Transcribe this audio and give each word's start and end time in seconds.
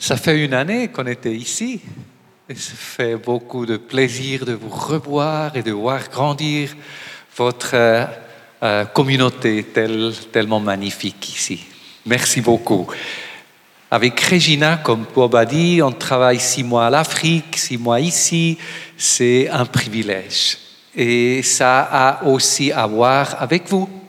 Ça 0.00 0.16
fait 0.16 0.42
une 0.42 0.54
année 0.54 0.88
qu'on 0.88 1.06
était 1.06 1.34
ici. 1.34 1.78
Et 2.48 2.54
ça 2.54 2.72
fait 2.74 3.16
beaucoup 3.16 3.66
de 3.66 3.76
plaisir 3.76 4.46
de 4.46 4.54
vous 4.54 4.70
revoir 4.70 5.54
et 5.54 5.62
de 5.62 5.72
voir 5.72 6.08
grandir 6.08 6.74
votre 7.36 7.74
euh, 7.74 8.06
euh, 8.62 8.84
communauté 8.86 9.66
tellement 10.32 10.58
magnifique 10.58 11.28
ici. 11.28 11.66
Merci 12.06 12.40
beaucoup. 12.40 12.86
Avec 13.90 14.18
Regina, 14.20 14.78
comme 14.78 15.04
Bob 15.14 15.34
a 15.34 15.44
dit, 15.44 15.82
on 15.82 15.92
travaille 15.92 16.40
six 16.40 16.64
mois 16.64 16.86
à 16.86 16.90
l'Afrique, 16.90 17.58
six 17.58 17.76
mois 17.76 18.00
ici. 18.00 18.56
C'est 18.96 19.50
un 19.50 19.66
privilège. 19.66 20.56
Et 20.96 21.42
ça 21.42 21.82
a 21.82 22.24
aussi 22.24 22.72
à 22.72 22.86
voir 22.86 23.36
avec 23.38 23.68
vous 23.68 23.99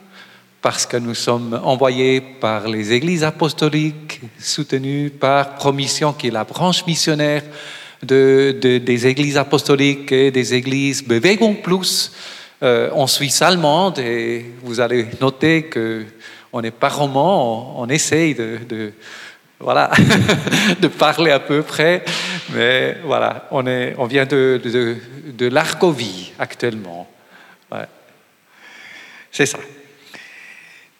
parce 0.62 0.86
que 0.86 0.98
nous 0.98 1.16
sommes 1.16 1.60
envoyés 1.64 2.22
par 2.22 2.68
les 2.68 2.94
églises 2.94 3.24
apostoliques, 3.24 4.22
soutenus 4.40 5.12
par 5.20 5.56
Promission, 5.56 6.14
qui 6.14 6.28
est 6.28 6.32
la 6.32 6.44
branche 6.44 6.86
missionnaire 6.86 7.44
de, 8.04 8.52
des 8.62 9.08
églises 9.08 9.38
apostoliques 9.38 10.12
et 10.12 10.30
des 10.32 10.54
églises 10.54 11.04
Bewegung 11.04 11.62
Plus 11.62 12.12
euh, 12.62 12.92
en 12.92 13.08
Suisse 13.08 13.42
allemande. 13.42 13.98
Et 14.00 14.46
vous 14.62 14.80
allez 14.80 15.08
noter 15.20 15.64
que 15.64 16.06
on 16.54 16.62
n'est 16.62 16.72
pas 16.72 16.90
roman, 16.90 17.80
on, 17.80 17.88
essaye 17.88 18.36
de, 18.36 18.92
voilà, 19.60 19.90
de 20.82 20.88
parler 20.90 21.32
à 21.32 21.40
peu 21.40 21.62
près, 21.62 22.04
mais 22.54 22.98
voilà, 23.06 23.48
on, 23.52 23.66
est, 23.66 23.96
on 23.98 24.06
vient 24.06 24.26
de, 24.26 24.60
de, 24.62 24.98
de 25.26 25.48
l'Arcovie 25.48 26.34
actuellement. 26.38 27.08
C'est 29.32 29.46
ça. 29.46 29.60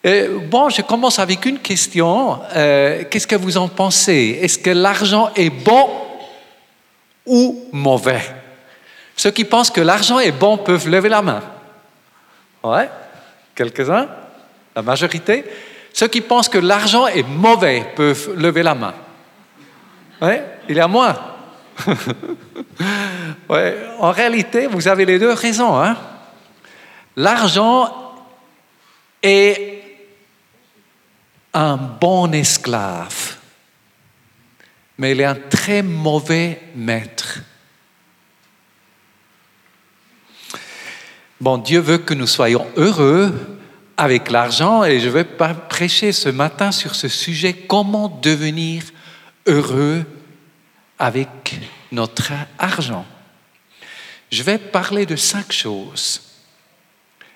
Euh, 0.06 0.40
bon, 0.40 0.70
je 0.70 0.82
commence 0.82 1.20
avec 1.20 1.46
une 1.46 1.60
question. 1.60 2.40
Euh, 2.56 3.04
qu'est-ce 3.10 3.28
que 3.28 3.36
vous 3.36 3.58
en 3.58 3.68
pensez? 3.68 4.40
Est-ce 4.42 4.58
que 4.58 4.72
l'argent 4.72 5.32
est 5.36 5.52
bon 5.52 5.90
ou 7.26 7.66
mauvais? 7.72 8.22
Ceux 9.16 9.32
qui 9.32 9.44
pensent 9.44 9.70
que 9.70 9.82
l'argent 9.82 10.20
est 10.20 10.32
bon 10.32 10.58
peuvent 10.58 10.90
lever 10.90 11.10
la 11.10 11.22
main. 11.22 11.42
Ouais, 12.64 12.90
quelques-uns, 13.54 14.08
la 14.76 14.82
majorité. 14.82 15.46
Ceux 15.94 16.08
qui 16.08 16.22
pensent 16.22 16.50
que 16.50 16.58
l'argent 16.58 17.06
est 17.06 17.28
mauvais 17.28 17.86
peuvent 17.96 18.34
lever 18.36 18.64
la 18.64 18.74
main. 18.74 18.94
Ouais, 20.20 20.44
il 20.68 20.76
y 20.76 20.80
a 20.80 20.88
moins. 20.88 21.16
ouais, 23.50 23.78
en 24.00 24.12
réalité, 24.12 24.66
vous 24.66 24.88
avez 24.88 25.06
les 25.06 25.20
deux 25.20 25.34
raisons. 25.34 25.80
Hein? 25.80 25.96
L'argent 27.16 28.14
est 29.22 29.71
un 31.54 31.78
bon 31.78 32.32
esclave, 32.34 33.38
mais 34.98 35.12
il 35.12 35.22
est 35.22 35.26
un 35.26 35.36
très 35.36 35.82
mauvais 35.82 36.62
maître. 36.76 37.40
Bon, 41.40 41.58
Dieu 41.58 41.80
veut 41.80 41.98
que 41.98 42.14
nous 42.14 42.28
soyons 42.28 42.68
heureux 42.78 43.34
avec 43.98 44.30
l'argent 44.30 44.84
et 44.84 45.00
je 45.00 45.10
vais 45.10 45.24
prêcher 45.24 46.12
ce 46.12 46.30
matin 46.30 46.72
sur 46.72 46.96
ce 46.96 47.08
sujet, 47.08 47.54
comment 47.54 48.10
devenir 48.10 48.84
heureux 49.48 50.06
avec 51.00 51.60
notre 51.92 52.32
argent? 52.58 53.06
Je 54.32 54.44
vais 54.44 54.58
parler 54.58 55.06
de 55.06 55.16
cinq 55.16 55.52
choses. 55.52 56.22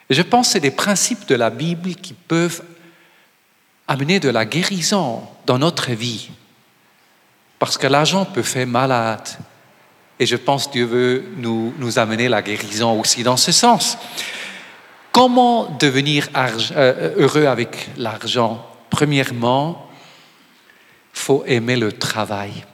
je 0.10 0.22
pense 0.22 0.48
que 0.48 0.54
c'est 0.54 0.60
des 0.60 0.72
principes 0.72 1.28
de 1.28 1.36
la 1.36 1.50
Bible 1.50 1.96
qui 1.96 2.14
peuvent 2.14 2.64
amener 3.88 4.20
de 4.20 4.30
la 4.30 4.46
guérison 4.46 5.22
dans 5.46 5.58
notre 5.58 5.92
vie. 5.92 6.30
Parce 7.60 7.78
que 7.78 7.88
l'argent 7.88 8.26
peut 8.26 8.44
faire 8.44 8.68
malade. 8.68 9.28
Et 10.20 10.26
je 10.26 10.36
pense 10.36 10.68
que 10.68 10.74
Dieu 10.74 10.86
veut 10.86 11.26
nous, 11.38 11.74
nous 11.78 12.00
amener 12.00 12.30
la 12.30 12.42
guérison 12.42 13.00
aussi 13.00 13.24
dans 13.24 13.38
ce 13.38 13.52
sens. 13.52 13.98
Comment 15.12 15.66
devenir 15.80 16.28
euh, 16.36 17.16
heureux 17.18 17.46
avec 17.46 17.90
l'argent? 17.98 18.66
Premièrement, 18.90 19.90
faut 21.14 21.44
aimer 21.46 21.76
le 21.76 21.92
travail. 21.92 22.66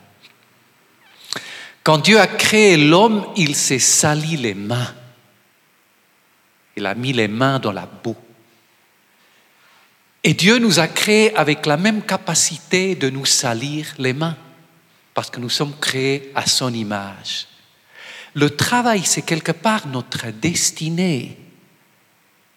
Quand 1.83 1.97
Dieu 1.97 2.19
a 2.19 2.27
créé 2.27 2.77
l'homme, 2.77 3.25
il 3.35 3.55
s'est 3.55 3.79
sali 3.79 4.37
les 4.37 4.53
mains. 4.53 4.93
Il 6.75 6.85
a 6.85 6.95
mis 6.95 7.13
les 7.13 7.27
mains 7.27 7.59
dans 7.59 7.71
la 7.71 7.87
boue. 8.03 8.15
Et 10.23 10.33
Dieu 10.33 10.59
nous 10.59 10.79
a 10.79 10.87
créés 10.87 11.35
avec 11.35 11.65
la 11.65 11.77
même 11.77 12.03
capacité 12.03 12.95
de 12.95 13.09
nous 13.09 13.25
salir 13.25 13.87
les 13.97 14.13
mains, 14.13 14.37
parce 15.13 15.29
que 15.29 15.39
nous 15.39 15.49
sommes 15.49 15.73
créés 15.79 16.31
à 16.35 16.45
son 16.45 16.73
image. 16.73 17.47
Le 18.33 18.49
travail, 18.49 19.01
c'est 19.03 19.23
quelque 19.23 19.51
part 19.51 19.87
notre 19.87 20.27
destinée. 20.27 21.37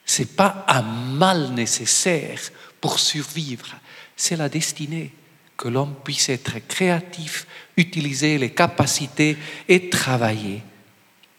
Ce 0.04 0.22
n'est 0.22 0.28
pas 0.28 0.64
un 0.68 0.82
mal 0.82 1.52
nécessaire 1.52 2.38
pour 2.80 2.98
survivre, 2.98 3.74
c'est 4.14 4.36
la 4.36 4.50
destinée 4.50 5.10
que 5.56 5.68
l'homme 5.68 5.94
puisse 6.04 6.28
être 6.28 6.58
créatif, 6.68 7.46
utiliser 7.76 8.38
les 8.38 8.50
capacités 8.50 9.38
et 9.68 9.88
travailler. 9.88 10.62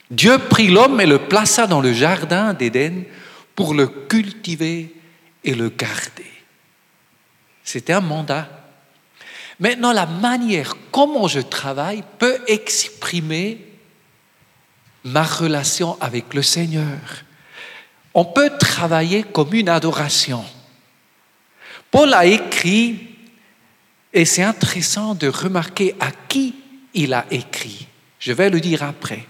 Dieu 0.09 0.37
prit 0.37 0.67
l'homme 0.67 1.01
et 1.01 1.05
le 1.05 1.19
plaça 1.19 1.67
dans 1.67 1.81
le 1.81 1.93
jardin 1.93 2.53
d'Éden 2.53 3.03
pour 3.55 3.73
le 3.73 3.87
cultiver 3.87 4.93
et 5.45 5.53
le 5.53 5.69
garder. 5.69 6.31
C'était 7.63 7.93
un 7.93 8.01
mandat. 8.01 8.49
Maintenant, 9.59 9.93
la 9.93 10.05
manière 10.05 10.75
comment 10.91 11.27
je 11.27 11.39
travaille 11.39 12.03
peut 12.19 12.39
exprimer 12.47 13.59
ma 15.05 15.23
relation 15.23 15.97
avec 16.01 16.33
le 16.33 16.41
Seigneur. 16.41 16.99
On 18.13 18.25
peut 18.25 18.51
travailler 18.59 19.23
comme 19.23 19.53
une 19.53 19.69
adoration. 19.69 20.43
Paul 21.91 22.13
a 22.13 22.25
écrit, 22.25 23.07
et 24.11 24.25
c'est 24.25 24.43
intéressant 24.43 25.15
de 25.15 25.27
remarquer 25.27 25.95
à 25.99 26.11
qui 26.27 26.55
il 26.93 27.13
a 27.13 27.25
écrit. 27.29 27.87
Je 28.19 28.33
vais 28.33 28.49
le 28.49 28.59
dire 28.59 28.83
après. 28.83 29.25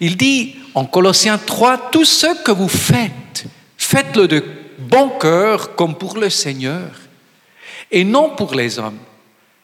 Il 0.00 0.16
dit 0.16 0.56
en 0.74 0.84
Colossiens 0.84 1.38
3, 1.38 1.90
tout 1.90 2.04
ce 2.04 2.42
que 2.42 2.52
vous 2.52 2.68
faites, 2.68 3.46
faites-le 3.76 4.28
de 4.28 4.44
bon 4.78 5.10
cœur 5.10 5.74
comme 5.74 5.96
pour 5.96 6.16
le 6.16 6.30
Seigneur 6.30 6.90
et 7.90 8.04
non 8.04 8.30
pour 8.30 8.54
les 8.54 8.78
hommes, 8.78 8.98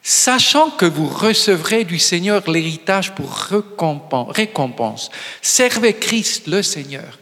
sachant 0.03 0.71
que 0.71 0.87
vous 0.87 1.09
recevrez 1.09 1.85
du 1.85 1.99
Seigneur 1.99 2.49
l'héritage 2.51 3.13
pour 3.15 3.31
récompense. 4.31 5.11
Servez 5.41 5.95
Christ 5.95 6.47
le 6.47 6.63
Seigneur. 6.63 7.19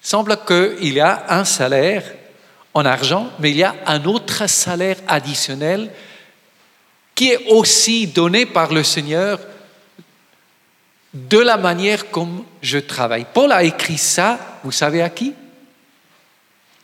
Semble 0.00 0.36
qu'il 0.46 0.94
y 0.94 1.00
a 1.00 1.26
un 1.28 1.44
salaire 1.44 2.04
en 2.74 2.84
argent, 2.84 3.30
mais 3.38 3.50
il 3.50 3.58
y 3.58 3.62
a 3.62 3.74
un 3.86 4.04
autre 4.04 4.48
salaire 4.48 4.96
additionnel 5.06 5.90
qui 7.14 7.30
est 7.30 7.46
aussi 7.50 8.06
donné 8.06 8.46
par 8.46 8.72
le 8.72 8.82
Seigneur 8.82 9.38
de 11.12 11.38
la 11.38 11.58
manière 11.58 12.10
comme 12.10 12.44
je 12.62 12.78
travaille. 12.78 13.26
Paul 13.32 13.52
a 13.52 13.62
écrit 13.62 13.98
ça, 13.98 14.58
vous 14.64 14.72
savez 14.72 15.02
à 15.02 15.10
qui? 15.10 15.34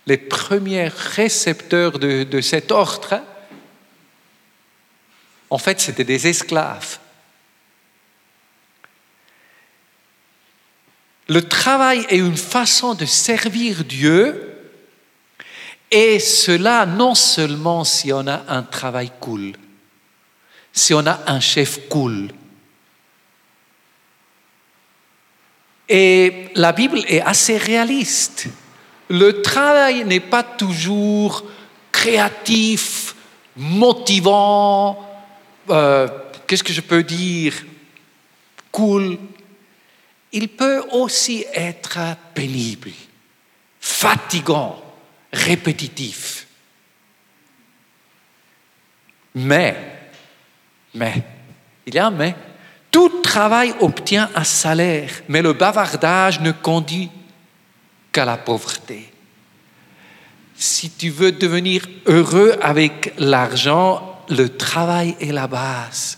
Les 0.09 0.17
premiers 0.17 0.87
récepteurs 0.87 1.99
de, 1.99 2.41
cet 2.41 2.71
ordre, 2.71 3.21
en 5.51 5.57
fait, 5.59 5.79
c'était 5.79 6.03
des 6.03 6.27
esclaves. 6.27 6.97
Le 11.27 11.47
travail 11.47 12.07
est 12.09 12.17
une 12.17 12.37
façon 12.37 12.95
de 12.95 13.05
servir 13.05 13.83
Dieu, 13.83 14.55
et 15.91 16.19
cela 16.19 16.87
non 16.87 17.13
seulement 17.13 17.83
si 17.83 18.11
on 18.11 18.25
a 18.25 18.45
un 18.47 18.63
travail 18.63 19.11
cool, 19.19 19.53
si 20.73 20.95
on 20.95 21.05
a 21.05 21.19
un 21.27 21.39
chef 21.39 21.87
cool. 21.87 22.29
Et 25.87 26.49
la 26.55 26.71
Bible 26.71 26.99
est 27.07 27.21
assez 27.21 27.57
réaliste 27.57 28.49
le 29.09 29.41
travail 29.41 30.05
n'est 30.05 30.19
pas 30.19 30.43
toujours 30.43 31.43
créatif, 31.91 33.15
motivant, 33.57 35.05
euh, 35.69 36.07
qu'est-ce 36.45 36.63
que 36.63 36.73
je 36.73 36.81
peux 36.81 37.03
dire, 37.03 37.53
cool. 38.71 39.17
Il 40.31 40.47
peut 40.49 40.83
aussi 40.91 41.45
être 41.53 41.99
pénible, 42.35 42.91
fatigant, 43.79 44.81
répétitif. 45.33 46.47
Mais, 49.33 49.75
mais, 50.93 51.23
il 51.85 51.95
y 51.95 51.99
a 51.99 52.07
un 52.07 52.11
mais. 52.11 52.35
Tout 52.91 53.21
travail 53.21 53.73
obtient 53.81 54.29
un 54.35 54.43
salaire, 54.43 55.11
mais 55.27 55.41
le 55.41 55.53
bavardage 55.53 56.39
ne 56.41 56.51
conduit 56.51 57.09
qu'à 58.11 58.25
la 58.25 58.37
pauvreté. 58.37 59.11
Si 60.55 60.89
tu 60.89 61.09
veux 61.09 61.31
devenir 61.31 61.87
heureux 62.05 62.55
avec 62.61 63.13
l'argent, 63.17 64.19
le 64.29 64.49
travail 64.49 65.15
est 65.21 65.31
la 65.31 65.47
base. 65.47 66.17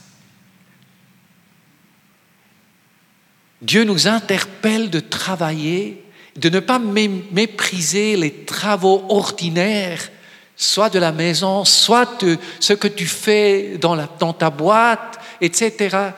Dieu 3.61 3.83
nous 3.83 4.07
interpelle 4.07 4.89
de 4.89 4.99
travailler, 4.99 6.03
de 6.35 6.49
ne 6.49 6.59
pas 6.59 6.79
mépriser 6.79 8.17
les 8.17 8.31
travaux 8.45 9.05
ordinaires, 9.09 10.09
soit 10.55 10.89
de 10.89 10.99
la 10.99 11.11
maison, 11.11 11.63
soit 11.65 12.23
de 12.23 12.37
ce 12.59 12.73
que 12.73 12.87
tu 12.87 13.05
fais 13.05 13.77
dans, 13.79 13.95
dans 14.17 14.33
ta 14.33 14.49
boîte, 14.49 15.19
etc. 15.39 16.11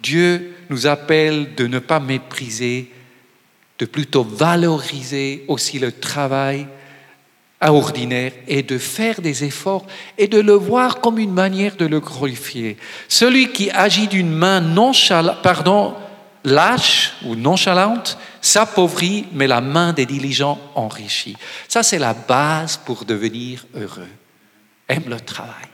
Dieu 0.00 0.56
nous 0.68 0.86
appelle 0.86 1.54
de 1.54 1.66
ne 1.66 1.78
pas 1.78 2.00
mépriser, 2.00 2.92
de 3.78 3.86
plutôt 3.86 4.24
valoriser 4.24 5.44
aussi 5.48 5.78
le 5.78 5.92
travail 5.92 6.66
ordinaire 7.60 8.32
et 8.46 8.62
de 8.62 8.78
faire 8.78 9.20
des 9.20 9.44
efforts 9.44 9.86
et 10.18 10.28
de 10.28 10.38
le 10.38 10.52
voir 10.52 11.00
comme 11.00 11.18
une 11.18 11.32
manière 11.32 11.76
de 11.76 11.86
le 11.86 12.00
glorifier. 12.00 12.76
Celui 13.08 13.52
qui 13.52 13.70
agit 13.70 14.08
d'une 14.08 14.30
main 14.30 14.60
nonchalante, 14.60 15.42
pardon, 15.42 15.94
lâche 16.44 17.14
ou 17.24 17.34
nonchalante 17.34 18.18
s'appauvrit, 18.40 19.26
mais 19.32 19.46
la 19.46 19.60
main 19.60 19.92
des 19.92 20.06
diligents 20.06 20.58
enrichit. 20.74 21.36
Ça, 21.66 21.82
c'est 21.82 21.98
la 21.98 22.14
base 22.14 22.76
pour 22.76 23.04
devenir 23.04 23.66
heureux. 23.74 24.08
Aime 24.88 25.08
le 25.08 25.18
travail. 25.18 25.68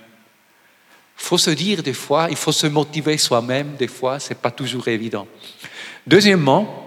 Il 1.19 1.25
faut 1.25 1.39
se 1.39 1.51
dire 1.51 1.83
des 1.83 1.93
fois, 1.93 2.29
il 2.31 2.37
faut 2.37 2.53
se 2.53 2.67
motiver 2.67 3.19
soi-même 3.19 3.75
des 3.79 3.89
fois, 3.89 4.19
ce 4.19 4.31
n'est 4.31 4.41
pas 4.41 4.51
toujours 4.51 4.89
évident. 4.89 5.27
Deuxièmement, 6.07 6.82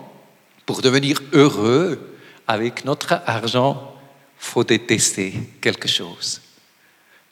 pour 0.65 0.81
devenir 0.81 1.21
heureux 1.33 2.17
avec 2.47 2.85
notre 2.85 3.21
argent, 3.25 3.95
faut 4.37 4.63
détester 4.63 5.33
quelque 5.61 5.87
chose. 5.87 6.41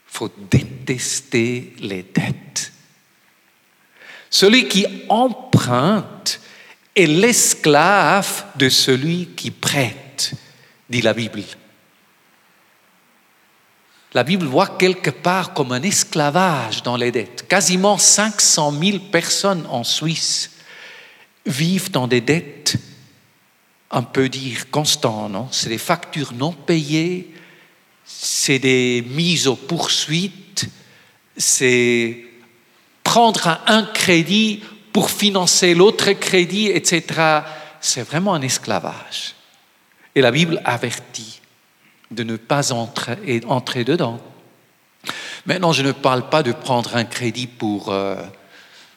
faut 0.05 0.31
détester 0.51 1.73
les 1.79 2.03
dettes. 2.03 2.71
Celui 4.29 4.67
qui 4.67 4.85
emprunte 5.09 6.39
est 6.95 7.07
l'esclave 7.07 8.45
de 8.55 8.69
celui 8.69 9.29
qui 9.35 9.49
prête, 9.49 10.33
dit 10.87 11.01
la 11.01 11.13
Bible. 11.13 11.41
La 14.13 14.23
Bible 14.23 14.45
voit 14.45 14.77
quelque 14.77 15.09
part 15.09 15.53
comme 15.53 15.71
un 15.71 15.81
esclavage 15.81 16.83
dans 16.83 16.97
les 16.97 17.11
dettes. 17.11 17.47
Quasiment 17.47 17.97
500 17.97 18.71
000 18.79 18.99
personnes 19.11 19.65
en 19.67 19.83
Suisse 19.83 20.51
vivent 21.47 21.89
dans 21.89 22.07
des 22.07 22.21
dettes 22.21 22.77
on 23.93 24.03
peut 24.03 24.27
dire 24.27 24.69
constant, 24.71 25.29
non? 25.29 25.47
C'est 25.51 25.69
des 25.69 25.77
factures 25.77 26.33
non 26.33 26.51
payées, 26.51 27.31
c'est 28.03 28.59
des 28.59 29.05
mises 29.07 29.47
aux 29.47 29.55
poursuites, 29.55 30.67
c'est 31.37 32.25
prendre 33.03 33.59
un 33.67 33.83
crédit 33.83 34.63
pour 34.91 35.09
financer 35.09 35.73
l'autre 35.75 36.11
crédit, 36.13 36.67
etc. 36.67 37.03
C'est 37.79 38.03
vraiment 38.03 38.33
un 38.33 38.41
esclavage. 38.41 39.35
Et 40.15 40.21
la 40.21 40.31
Bible 40.31 40.61
avertit 40.65 41.41
de 42.11 42.23
ne 42.23 42.37
pas 42.37 42.71
entrer, 42.71 43.41
entrer 43.47 43.83
dedans. 43.83 44.19
Maintenant, 45.45 45.73
je 45.73 45.81
ne 45.81 45.91
parle 45.91 46.29
pas 46.29 46.43
de 46.43 46.51
prendre 46.51 46.95
un 46.95 47.05
crédit 47.05 47.47
pour... 47.47 47.91
Euh, 47.91 48.15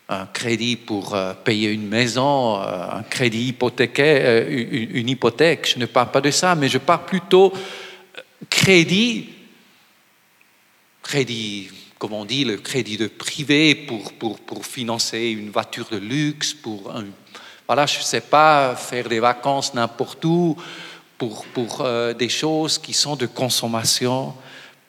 un 0.08 0.26
crédit 0.26 0.76
pour 0.76 1.14
euh, 1.14 1.34
payer 1.34 1.70
une 1.70 1.88
maison, 1.88 2.60
euh, 2.60 2.90
un 2.90 3.02
crédit 3.02 3.48
hypothécaire, 3.48 4.22
euh, 4.24 4.88
une 4.90 5.08
hypothèque. 5.08 5.72
Je 5.74 5.78
ne 5.80 5.86
parle 5.86 6.10
pas 6.10 6.20
de 6.20 6.30
ça, 6.30 6.54
mais 6.54 6.68
je 6.68 6.78
parle 6.78 7.04
plutôt 7.04 7.52
crédit, 8.48 9.30
crédit, 11.02 11.70
comme 11.98 12.12
on 12.12 12.24
dit, 12.24 12.44
le 12.44 12.56
crédit 12.58 12.96
de 12.96 13.08
privé 13.08 13.74
pour, 13.74 14.12
pour, 14.12 14.38
pour 14.38 14.64
financer 14.64 15.30
une 15.30 15.50
voiture 15.50 15.88
de 15.90 15.96
luxe, 15.96 16.54
pour 16.54 16.92
voilà, 17.66 17.86
je 17.86 17.98
ne 17.98 18.04
sais 18.04 18.20
pas, 18.20 18.76
faire 18.76 19.08
des 19.08 19.18
vacances 19.18 19.74
n'importe 19.74 20.24
où, 20.24 20.56
pour, 21.18 21.44
pour 21.46 21.84
des 22.16 22.28
choses 22.28 22.78
qui 22.78 22.92
sont 22.92 23.16
de 23.16 23.26
consommation, 23.26 24.34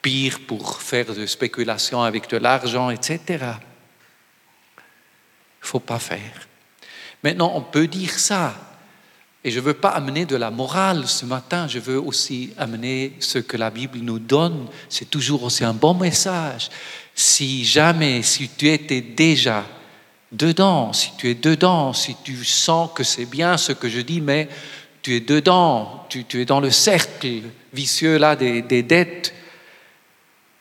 pire 0.04 0.42
pour 0.46 0.80
faire 0.80 1.12
de 1.16 1.26
spéculation 1.26 2.04
avec 2.04 2.30
de 2.30 2.38
l'argent, 2.38 2.92
etc 2.92 3.58
ne 5.68 5.72
faut 5.72 5.80
pas 5.80 6.00
faire. 6.00 6.48
Maintenant, 7.24 7.52
on 7.56 7.62
peut 7.62 7.88
dire 7.88 8.18
ça. 8.18 8.56
Et 9.44 9.52
je 9.52 9.60
ne 9.60 9.66
veux 9.66 9.74
pas 9.74 9.90
amener 9.90 10.26
de 10.26 10.36
la 10.36 10.50
morale 10.52 11.08
ce 11.08 11.26
matin, 11.26 11.68
je 11.68 11.80
veux 11.80 12.00
aussi 12.00 12.54
amener 12.58 13.14
ce 13.20 13.40
que 13.40 13.56
la 13.56 13.70
Bible 13.70 14.00
nous 14.00 14.20
donne. 14.20 14.68
C'est 14.90 15.10
toujours 15.10 15.44
aussi 15.44 15.64
un 15.64 15.74
bon 15.74 15.94
message. 15.94 16.70
Si 17.16 17.64
jamais, 17.64 18.24
si 18.24 18.50
tu 18.50 18.68
étais 18.68 19.02
déjà 19.02 19.66
dedans, 20.32 20.92
si 20.92 21.12
tu 21.18 21.30
es 21.30 21.36
dedans, 21.36 21.94
si 21.94 22.16
tu 22.24 22.44
sens 22.44 22.90
que 22.94 23.04
c'est 23.04 23.26
bien 23.26 23.58
ce 23.58 23.72
que 23.72 23.88
je 23.88 24.02
dis, 24.02 24.22
mais 24.22 24.50
tu 25.02 25.16
es 25.16 25.20
dedans, 25.22 26.06
tu, 26.10 26.26
es 26.34 26.46
dans 26.46 26.60
le 26.60 26.72
cercle 26.72 27.44
vicieux 27.72 28.18
là 28.18 28.36
des, 28.36 28.62
des 28.62 28.84
dettes, 28.84 29.34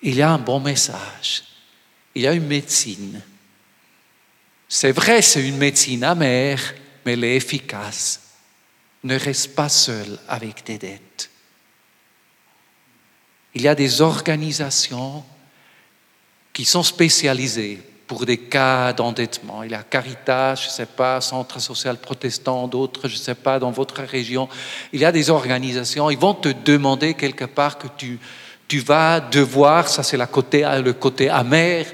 il 0.02 0.14
y 0.14 0.22
a 0.22 0.30
un 0.30 0.38
bon 0.38 0.60
message. 0.60 1.42
Il 2.14 2.22
y 2.22 2.26
a 2.26 2.32
une 2.32 2.46
médecine 2.46 3.20
c'est 4.68 4.92
vrai, 4.92 5.22
c'est 5.22 5.46
une 5.46 5.58
médecine 5.58 6.04
amère, 6.04 6.60
mais 7.04 7.12
elle 7.12 7.24
est 7.24 7.36
efficace. 7.36 8.20
Ne 9.04 9.18
reste 9.18 9.54
pas 9.54 9.68
seul 9.68 10.18
avec 10.28 10.64
tes 10.64 10.78
dettes. 10.78 11.30
Il 13.54 13.62
y 13.62 13.68
a 13.68 13.74
des 13.74 14.00
organisations 14.00 15.24
qui 16.52 16.64
sont 16.64 16.82
spécialisées 16.82 17.80
pour 18.06 18.24
des 18.24 18.38
cas 18.38 18.92
d'endettement. 18.92 19.62
Il 19.62 19.72
y 19.72 19.74
a 19.74 19.82
Caritas, 19.82 20.56
je 20.56 20.66
ne 20.66 20.72
sais 20.72 20.86
pas, 20.86 21.20
Centre 21.20 21.60
social 21.60 21.96
protestant, 21.98 22.68
d'autres, 22.68 23.08
je 23.08 23.14
ne 23.14 23.20
sais 23.20 23.34
pas, 23.34 23.58
dans 23.58 23.70
votre 23.70 24.02
région. 24.02 24.48
Il 24.92 25.00
y 25.00 25.04
a 25.04 25.12
des 25.12 25.30
organisations, 25.30 26.10
ils 26.10 26.18
vont 26.18 26.34
te 26.34 26.48
demander 26.64 27.14
quelque 27.14 27.44
part 27.44 27.78
que 27.78 27.88
tu, 27.96 28.18
tu 28.68 28.78
vas 28.80 29.20
devoir, 29.20 29.88
ça 29.88 30.02
c'est 30.02 30.16
le 30.16 30.92
côté 30.92 31.28
amer, 31.28 31.86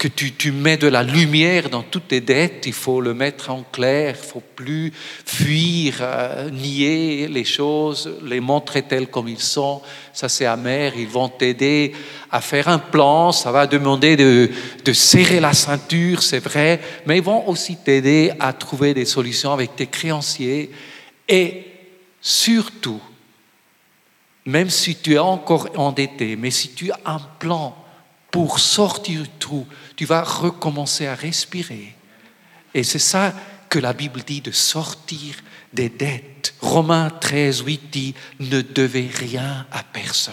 que 0.00 0.08
tu, 0.08 0.50
mets 0.50 0.78
de 0.78 0.86
la 0.86 1.02
lumière 1.02 1.68
dans 1.68 1.82
toutes 1.82 2.08
tes 2.08 2.22
dettes, 2.22 2.64
il 2.64 2.72
faut 2.72 3.02
le 3.02 3.12
mettre 3.12 3.50
en 3.50 3.62
clair, 3.70 4.16
il 4.18 4.26
faut 4.28 4.42
plus 4.56 4.94
fuir, 5.26 5.98
euh, 6.00 6.48
nier 6.48 7.28
les 7.28 7.44
choses, 7.44 8.10
les 8.24 8.40
montrer 8.40 8.80
telles 8.80 9.08
comme 9.08 9.28
ils 9.28 9.42
sont. 9.42 9.82
Ça 10.14 10.30
c'est 10.30 10.46
amer, 10.46 10.94
ils 10.96 11.06
vont 11.06 11.28
t'aider 11.28 11.92
à 12.30 12.40
faire 12.40 12.68
un 12.68 12.78
plan, 12.78 13.30
ça 13.30 13.52
va 13.52 13.66
demander 13.66 14.16
de, 14.16 14.48
de 14.82 14.92
serrer 14.94 15.38
la 15.38 15.52
ceinture, 15.52 16.22
c'est 16.22 16.42
vrai, 16.42 16.80
mais 17.04 17.18
ils 17.18 17.22
vont 17.22 17.46
aussi 17.46 17.76
t'aider 17.76 18.32
à 18.40 18.54
trouver 18.54 18.94
des 18.94 19.04
solutions 19.04 19.52
avec 19.52 19.76
tes 19.76 19.86
créanciers 19.86 20.70
et 21.28 21.66
surtout, 22.22 23.02
même 24.46 24.70
si 24.70 24.96
tu 24.96 25.12
es 25.12 25.18
encore 25.18 25.68
endetté, 25.76 26.36
mais 26.36 26.50
si 26.50 26.70
tu 26.70 26.90
as 26.90 27.00
un 27.04 27.20
plan 27.38 27.76
pour 28.30 28.58
sortir 28.58 29.22
du 29.22 29.28
trou, 29.38 29.66
tu 30.00 30.06
vas 30.06 30.22
recommencer 30.22 31.06
à 31.06 31.14
respirer. 31.14 31.94
Et 32.72 32.84
c'est 32.84 32.98
ça 32.98 33.34
que 33.68 33.78
la 33.78 33.92
Bible 33.92 34.22
dit 34.26 34.40
de 34.40 34.50
sortir 34.50 35.34
des 35.74 35.90
dettes. 35.90 36.54
Romains 36.62 37.10
13, 37.10 37.64
8 37.66 37.90
dit 37.92 38.14
ne 38.38 38.62
devez 38.62 39.10
rien 39.12 39.66
à 39.70 39.82
personne. 39.82 40.32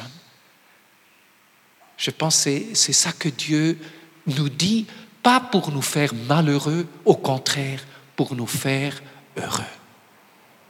Je 1.97 2.11
pense 2.11 2.45
que 2.45 2.61
c'est 2.75 2.93
ça 2.93 3.11
que 3.11 3.27
Dieu 3.27 3.77
nous 4.25 4.47
dit, 4.47 4.85
pas 5.21 5.41
pour 5.41 5.69
nous 5.71 5.81
faire 5.81 6.13
malheureux, 6.13 6.87
au 7.03 7.17
contraire, 7.17 7.85
pour 8.15 8.35
nous 8.35 8.47
faire 8.47 9.03
heureux. 9.35 9.73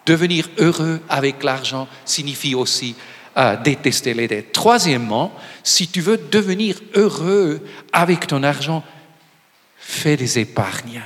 Devenir 0.07 0.49
heureux 0.57 1.03
avec 1.07 1.43
l'argent 1.43 1.87
signifie 2.03 2.55
aussi 2.55 2.95
à 3.37 3.55
détester 3.55 4.15
les 4.15 4.27
dettes. 4.27 4.51
Troisièmement, 4.51 5.31
si 5.63 5.87
tu 5.87 6.01
veux 6.01 6.17
devenir 6.17 6.81
heureux 6.95 7.61
avec 7.93 8.25
ton 8.25 8.41
argent, 8.41 8.83
fais 9.77 10.17
des 10.17 10.39
épargnes. 10.39 11.03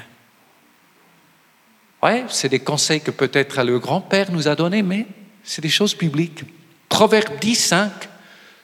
Ouais, 2.01 2.23
c'est 2.29 2.47
des 2.47 2.61
conseils 2.61 3.01
que 3.01 3.11
peut-être 3.11 3.61
le 3.63 3.79
grand-père 3.79 4.31
nous 4.31 4.47
a 4.47 4.55
donnés, 4.55 4.81
mais 4.81 5.07
c'est 5.43 5.61
des 5.61 5.67
choses 5.67 5.93
publiques. 5.93 6.45
Proverbe 6.88 7.38
10, 7.41 7.55
5, 7.55 7.91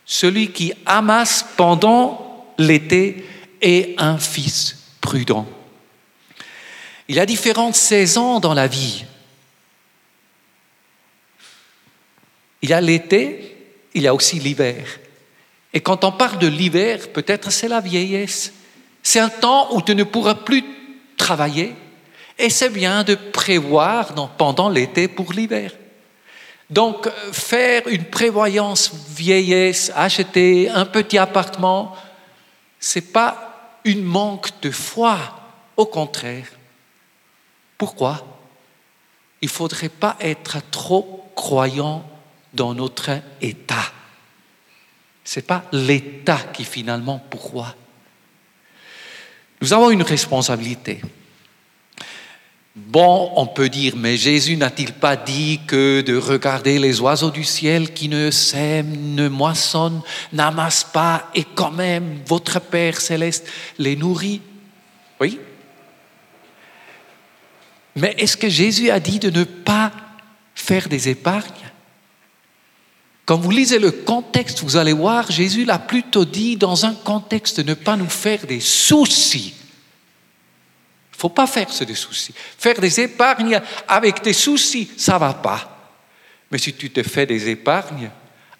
celui 0.06 0.54
qui 0.54 0.72
amasse 0.86 1.46
pendant 1.58 2.48
l'été 2.58 3.26
est 3.62 3.96
un 3.98 4.18
fils 4.18 4.78
prudent. 5.02 5.46
Il 7.10 7.16
y 7.16 7.20
a 7.20 7.26
différentes 7.26 7.76
saisons 7.76 8.40
dans 8.40 8.54
la 8.54 8.68
vie. 8.68 9.04
Il 12.62 12.70
y 12.70 12.74
a 12.74 12.80
l'été, 12.80 13.57
il 13.98 14.04
y 14.04 14.08
a 14.08 14.14
aussi 14.14 14.40
l'hiver. 14.40 14.86
Et 15.74 15.82
quand 15.82 16.04
on 16.04 16.12
parle 16.12 16.38
de 16.38 16.48
l'hiver, 16.48 17.12
peut-être 17.12 17.52
c'est 17.52 17.68
la 17.68 17.82
vieillesse. 17.82 18.54
C'est 19.02 19.20
un 19.20 19.30
temps 19.30 19.76
où 19.76 19.82
tu 19.82 19.96
ne 19.96 20.04
pourras 20.04 20.36
plus 20.36 20.64
travailler. 21.18 21.76
Et 22.38 22.52
c'est 22.52 22.70
bien 22.70 23.04
de 23.04 23.16
prévoir 23.16 24.14
pendant 24.38 24.70
l'été 24.70 25.08
pour 25.08 25.34
l'hiver. 25.34 25.72
Donc, 26.70 27.10
faire 27.32 27.88
une 27.88 28.06
prévoyance 28.06 28.92
vieillesse, 29.10 29.92
acheter 29.96 30.70
un 30.70 30.86
petit 30.86 31.18
appartement, 31.18 31.96
c'est 32.80 33.12
pas 33.12 33.80
une 33.84 34.04
manque 34.04 34.50
de 34.62 34.70
foi. 34.70 35.18
Au 35.76 35.86
contraire. 35.86 36.48
Pourquoi? 37.78 38.26
Il 39.42 39.50
faudrait 39.50 39.90
pas 39.90 40.18
être 40.20 40.58
trop 40.70 41.32
croyant 41.36 42.04
dans 42.58 42.74
notre 42.74 43.12
état. 43.42 43.94
Ce 45.24 45.40
n'est 45.40 45.46
pas 45.46 45.64
l'état 45.72 46.40
qui 46.54 46.66
finalement 46.66 47.24
pourquoi. 47.30 47.76
Nous 49.62 49.72
avons 49.74 49.92
une 49.92 50.04
responsabilité. 50.04 51.02
Bon, 52.76 53.32
on 53.36 53.48
peut 53.48 53.70
dire, 53.70 53.96
mais 53.96 54.18
Jésus 54.18 54.56
n'a-t-il 54.56 54.94
pas 54.94 55.16
dit 55.16 55.60
que 55.66 56.02
de 56.02 56.16
regarder 56.16 56.78
les 56.78 57.00
oiseaux 57.00 57.32
du 57.32 57.44
ciel 57.44 57.92
qui 57.92 58.08
ne 58.08 58.30
sèment, 58.30 59.16
ne 59.16 59.28
moissonnent, 59.28 60.02
n'amassent 60.32 60.84
pas, 60.84 61.30
et 61.34 61.44
quand 61.44 61.72
même 61.72 62.20
votre 62.26 62.60
Père 62.62 63.02
céleste 63.02 63.48
les 63.80 63.96
nourrit? 63.96 64.42
Oui. 65.20 65.40
Mais 67.96 68.14
est-ce 68.20 68.38
que 68.38 68.48
Jésus 68.48 68.92
a 68.92 69.00
dit 69.00 69.18
de 69.18 69.32
ne 69.32 69.44
pas 69.44 69.92
faire 70.54 70.88
des 70.88 71.10
épargnes? 71.10 71.72
Quand 73.28 73.38
vous 73.38 73.52
lisez 73.52 73.78
le 73.78 73.92
contexte, 73.92 74.64
vous 74.64 74.78
allez 74.78 74.94
voir, 74.94 75.30
Jésus 75.30 75.66
l'a 75.66 75.78
plutôt 75.78 76.26
dit 76.26 76.58
dans 76.58 76.88
un 76.88 76.96
contexte 76.96 77.60
de 77.60 77.70
ne 77.70 77.76
pas 77.76 77.96
nous 77.96 78.10
faire 78.10 78.48
des 78.48 78.62
soucis 78.62 79.54
il 81.18 81.22
ne 81.22 81.22
faut 81.22 81.30
pas 81.30 81.48
faire 81.48 81.72
ce 81.72 81.84
des 81.84 81.96
soucis. 81.96 82.32
Faire 82.60 82.80
des 82.80 83.00
épargnes 83.00 83.60
avec 83.88 84.22
des 84.22 84.34
soucis, 84.34 84.88
ça 84.98 85.16
ne 85.16 85.20
va 85.20 85.34
pas. 85.34 85.96
Mais 86.52 86.60
si 86.60 86.74
tu 86.74 86.92
te 86.92 87.02
fais 87.02 87.26
des 87.26 87.50
épargnes 87.50 88.12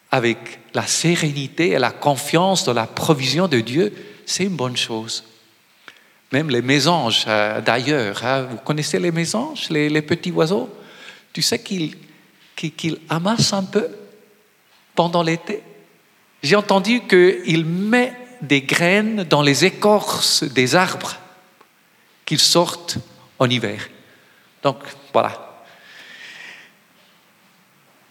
avec 0.10 0.40
la 0.74 0.88
sérénité 0.88 1.70
et 1.74 1.78
la 1.78 1.92
confiance 1.92 2.64
dans 2.64 2.74
la 2.74 2.88
provision 2.88 3.48
de 3.48 3.60
Dieu, 3.60 3.94
c'est 4.26 4.46
une 4.46 4.56
bonne 4.56 4.76
chose. 4.76 5.24
Même 6.32 6.50
les 6.50 6.64
mésanges, 6.64 7.26
euh, 7.28 7.62
d'ailleurs, 7.62 8.26
hein, 8.26 8.48
vous 8.50 8.58
connaissez 8.58 8.98
les 8.98 9.12
mésanges, 9.12 9.70
les, 9.70 10.02
petits 10.02 10.32
oiseaux? 10.32 10.68
Tu 11.32 11.44
sais 11.44 11.60
qu'ils 11.60 11.96
amassent 13.08 13.54
un 13.54 13.66
peu? 13.66 13.88
Pendant 14.98 15.22
l'été 15.22 15.62
J'ai 16.42 16.58
entendu 16.58 17.02
qu'ils 17.08 17.66
mettent 17.66 18.16
des 18.42 18.62
graines 18.62 19.24
dans 19.24 19.44
les 19.44 19.64
écorces 19.64 20.44
des 20.44 20.76
arbres 20.76 21.16
qu'ils 22.26 22.40
sortent 22.40 22.98
en 23.40 23.50
hiver. 23.50 23.88
Donc 24.64 24.78
voilà. 25.14 25.64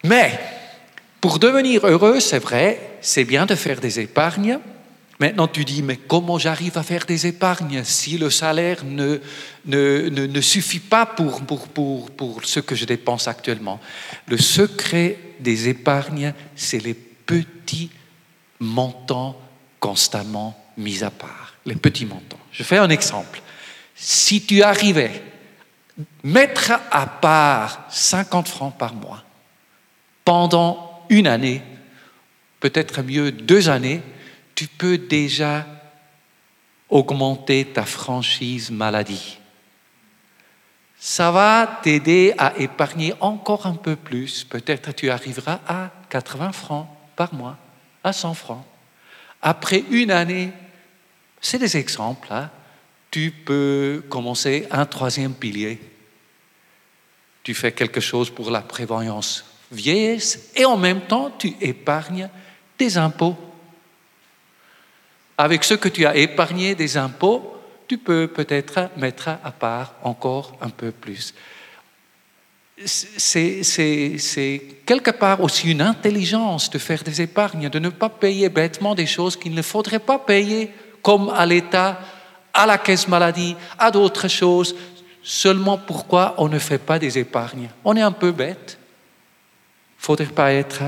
Mais 0.05 0.39
pour 1.21 1.39
devenir 1.39 1.87
heureux, 1.87 2.21
c'est 2.21 2.39
vrai, 2.39 2.99
c'est 3.01 3.25
bien 3.25 3.47
de 3.47 3.57
faire 3.57 3.81
des 3.81 3.99
épargnes. 4.01 4.59
Maintenant, 5.19 5.49
tu 5.49 5.65
dis, 5.65 5.83
mais 5.83 5.97
comment 5.97 6.39
j'arrive 6.39 6.79
à 6.79 6.83
faire 6.83 7.05
des 7.07 7.27
épargnes 7.27 7.83
si 7.83 8.17
le 8.17 8.31
salaire 8.31 8.85
ne, 8.85 9.19
ne, 9.65 10.09
ne, 10.09 10.41
suffit 10.41 10.79
pas 10.79 11.07
pour, 11.07 11.41
pour, 11.41 11.69
pour, 11.69 12.11
pour 12.11 12.45
ce 12.45 12.61
que 12.61 12.75
je 12.75 12.85
dépense 12.85 13.27
actuellement? 13.27 13.81
Le 14.29 14.37
secret 14.37 15.19
des 15.41 15.69
épargnes, 15.69 16.33
c'est 16.55 16.83
les 16.83 16.95
petits 16.95 17.91
montants 18.61 19.39
constamment 19.81 20.59
mis 20.77 21.03
à 21.03 21.11
part. 21.11 21.55
Les 21.65 21.77
petits 21.77 22.07
montants. 22.07 22.39
Je 22.53 22.63
fais 22.63 22.79
un 22.79 22.91
exemple 22.91 23.43
si 23.97 24.45
tu 24.45 24.63
arrivais 24.63 25.23
à 25.99 26.03
mettre 26.23 26.73
à 26.91 27.07
part 27.07 27.87
50 27.89 28.47
francs 28.47 28.77
par 28.77 28.95
mois 28.95 29.25
pendant 30.25 31.05
une 31.09 31.27
année, 31.27 31.63
peut-être 32.61 33.03
mieux 33.03 33.33
deux 33.33 33.71
années, 33.71 34.03
tu 34.55 34.67
peux 34.67 34.99
déjà 34.99 35.67
augmenter 36.91 37.65
ta 37.65 37.85
franchise 37.85 38.71
maladie. 38.71 39.39
Ça 41.09 41.31
va 41.31 41.79
t'aider 41.85 42.35
à 42.37 42.59
épargner 42.59 43.15
encore 43.21 43.67
un 43.67 43.77
peu 43.77 43.95
plus. 43.95 44.43
Peut-être 44.43 44.91
tu 44.91 45.09
arriveras 45.09 45.61
à 45.65 45.93
80 46.11 46.51
francs 46.51 46.89
par 47.15 47.33
mois, 47.33 47.57
à 48.03 48.13
100 48.13 48.35
francs. 48.35 48.65
Après 49.41 49.85
une 49.89 50.11
année, 50.11 50.51
c'est 51.41 51.61
des 51.61 51.77
exemples, 51.77 52.27
hein, 52.33 52.51
tu 53.13 53.31
peux 53.31 54.03
commencer 54.09 54.67
un 54.73 54.85
troisième 54.85 55.35
pilier. 55.35 55.79
Tu 57.45 57.55
fais 57.55 57.71
quelque 57.71 58.01
chose 58.01 58.29
pour 58.29 58.51
la 58.51 58.63
prévoyance 58.63 59.45
vieillesse 59.71 60.51
et 60.57 60.65
en 60.65 60.77
même 60.77 61.03
temps 61.03 61.31
tu 61.39 61.55
épargnes 61.61 62.29
des 62.81 62.99
impôts. 62.99 63.37
Avec 65.39 65.63
ce 65.63 65.75
que 65.75 65.89
tu 65.89 66.05
as 66.05 66.17
épargné 66.17 66.75
des 66.75 66.97
impôts, 66.97 67.56
tu 67.89 67.99
peux 67.99 68.29
peut-être 68.29 68.91
mettre 68.97 69.29
à 69.29 69.51
part 69.51 69.95
encore 70.03 70.57
un 70.61 70.71
peu 70.71 70.91
plus. 70.91 71.35
C'est 72.85 74.63
quelque 74.85 75.11
part 75.11 75.41
aussi 75.41 75.71
une 75.71 75.81
intelligence 75.81 76.69
de 76.69 76.79
faire 76.79 77.03
des 77.03 77.23
épargnes, 77.23 77.71
de 77.71 77.79
ne 77.79 77.89
pas 77.89 78.11
payer 78.11 78.49
bêtement 78.49 78.95
des 78.95 79.07
choses 79.07 79.37
qu'il 79.37 79.55
ne 79.55 79.63
faudrait 79.63 79.99
pas 79.99 80.19
payer, 80.19 80.71
comme 81.03 81.31
à 81.31 81.47
l'État 81.47 81.99
à 82.53 82.67
la 82.67 82.79
caisse 82.79 83.07
maladie, 83.07 83.55
à 83.79 83.91
d'autres 83.91 84.29
choses. 84.29 84.75
Seulement 85.23 85.77
pourquoi 85.77 86.35
on 86.39 86.49
ne 86.49 86.59
fait 86.59 86.79
pas 86.79 86.99
des 86.99 87.19
épargnes? 87.19 87.69
On 87.85 87.97
est 87.97 88.03
un 88.03 88.13
peu 88.13 88.33
bête. 88.33 88.79
Faudrait 89.99 90.27
pas 90.27 90.53
être. 90.53 90.83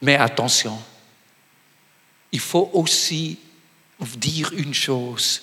Mais 0.00 0.16
attention, 0.16 0.78
il 2.32 2.40
faut 2.40 2.70
aussi 2.72 3.38
dire 4.16 4.52
une 4.56 4.74
chose. 4.74 5.42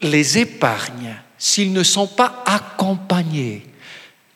Les 0.00 0.38
épargnes, 0.38 1.16
s'ils 1.38 1.72
ne 1.72 1.82
sont 1.82 2.08
pas 2.08 2.42
accompagnés 2.46 3.66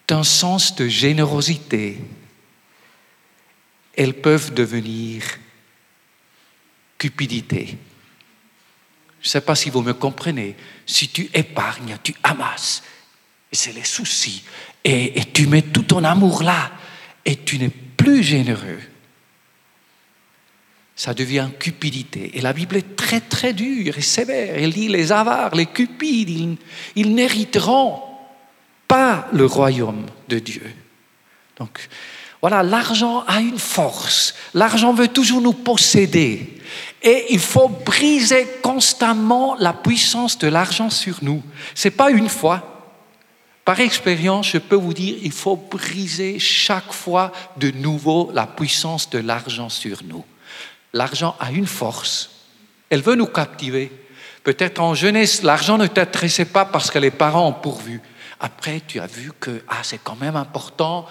d'un 0.06 0.24
sens 0.24 0.74
de 0.76 0.88
générosité, 0.88 1.98
elles 3.96 4.14
peuvent 4.14 4.54
devenir 4.54 5.22
cupidité. 6.96 7.78
Je 9.20 9.26
ne 9.26 9.30
sais 9.30 9.40
pas 9.40 9.54
si 9.54 9.70
vous 9.70 9.82
me 9.82 9.92
comprenez. 9.92 10.56
Si 10.86 11.08
tu 11.08 11.28
épargnes, 11.34 11.98
tu 12.02 12.14
amasses. 12.22 12.82
C'est 13.50 13.72
les 13.72 13.84
soucis. 13.84 14.44
Et, 14.84 15.24
tu 15.32 15.46
mets 15.46 15.62
tout 15.62 15.82
ton 15.82 16.04
amour 16.04 16.42
là. 16.42 16.70
Et 17.24 17.36
tu 17.36 17.58
n'es 17.58 17.70
plus 17.70 18.22
généreux. 18.22 18.80
Ça 20.98 21.14
devient 21.14 21.48
cupidité. 21.60 22.32
Et 22.36 22.40
la 22.40 22.52
Bible 22.52 22.76
est 22.76 22.96
très 22.96 23.20
très 23.20 23.52
dure 23.52 23.96
et 23.96 24.02
sévère. 24.02 24.54
Elle 24.56 24.72
dit 24.72 24.88
les 24.88 25.12
avares, 25.12 25.54
les 25.54 25.66
cupides, 25.66 26.58
ils, 26.96 27.14
n'hériteront 27.14 28.00
pas 28.88 29.28
le 29.32 29.46
royaume 29.46 30.06
de 30.28 30.40
Dieu. 30.40 30.74
Donc, 31.56 31.88
voilà, 32.40 32.64
l'argent 32.64 33.22
a 33.28 33.38
une 33.38 33.60
force. 33.60 34.34
L'argent 34.54 34.92
veut 34.92 35.06
toujours 35.06 35.40
nous 35.40 35.52
posséder. 35.52 36.58
Et 37.00 37.26
il 37.30 37.38
faut 37.38 37.68
briser 37.68 38.48
constamment 38.60 39.54
la 39.54 39.74
puissance 39.74 40.36
de 40.36 40.48
l'argent 40.48 40.90
sur 40.90 41.18
nous. 41.22 41.44
Ce 41.76 41.86
n'est 41.86 41.94
pas 41.94 42.10
une 42.10 42.28
fois. 42.28 42.90
Par 43.64 43.78
expérience, 43.78 44.48
je 44.48 44.58
peux 44.58 44.74
vous 44.74 44.94
dire, 44.94 45.16
il 45.22 45.30
faut 45.30 45.54
briser 45.54 46.40
chaque 46.40 46.92
fois 46.92 47.30
de 47.56 47.70
nouveau 47.70 48.32
la 48.34 48.48
puissance 48.48 49.08
de 49.10 49.20
l'argent 49.20 49.68
sur 49.68 50.02
nous. 50.02 50.24
L'argent 50.92 51.36
a 51.38 51.50
une 51.50 51.66
force. 51.66 52.30
Elle 52.90 53.02
veut 53.02 53.14
nous 53.14 53.26
captiver. 53.26 53.92
Peut-être 54.44 54.80
en 54.80 54.94
jeunesse, 54.94 55.42
l'argent 55.42 55.76
ne 55.76 55.86
t'intéressait 55.86 56.46
pas 56.46 56.64
parce 56.64 56.90
que 56.90 56.98
les 56.98 57.10
parents 57.10 57.48
ont 57.48 57.52
pourvu. 57.52 58.00
Après, 58.40 58.80
tu 58.86 59.00
as 59.00 59.06
vu 59.06 59.32
que 59.38 59.62
ah, 59.68 59.82
c'est 59.82 60.02
quand 60.02 60.16
même 60.16 60.36
important 60.36 61.06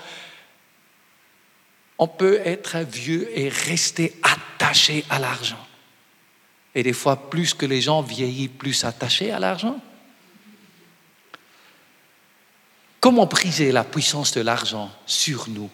on 2.00 2.07
peut 2.07 2.39
être 2.46 2.77
vieux 2.79 3.27
et 3.38 3.50
rester 3.50 4.19
attaché 4.24 5.03
à 5.10 5.19
l'argent. 5.19 5.65
Et 6.75 6.84
des 6.84 6.93
fois, 6.93 7.29
plus 7.29 7.53
que 7.53 7.65
les 7.65 7.81
gens 7.81 8.01
vieillissent, 8.01 8.51
plus 8.57 8.84
attachés 8.84 9.31
à 9.31 9.39
l'argent. 9.39 9.79
Comment 13.00 13.25
briser 13.25 13.72
la 13.72 13.84
puissance 13.84 14.34
de 14.34 14.41
l'argent 14.41 14.91
sur 15.05 15.50
nous? 15.50 15.72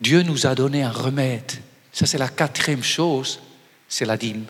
Dieu 0.00 0.22
nous 0.22 0.46
a 0.46 0.54
donné 0.54 0.82
un 0.82 0.90
remède. 0.90 1.52
Ça, 1.94 2.06
c'est 2.06 2.18
la 2.18 2.28
quatrième 2.28 2.82
chose, 2.82 3.40
c'est 3.88 4.04
la 4.04 4.16
dîme. 4.16 4.44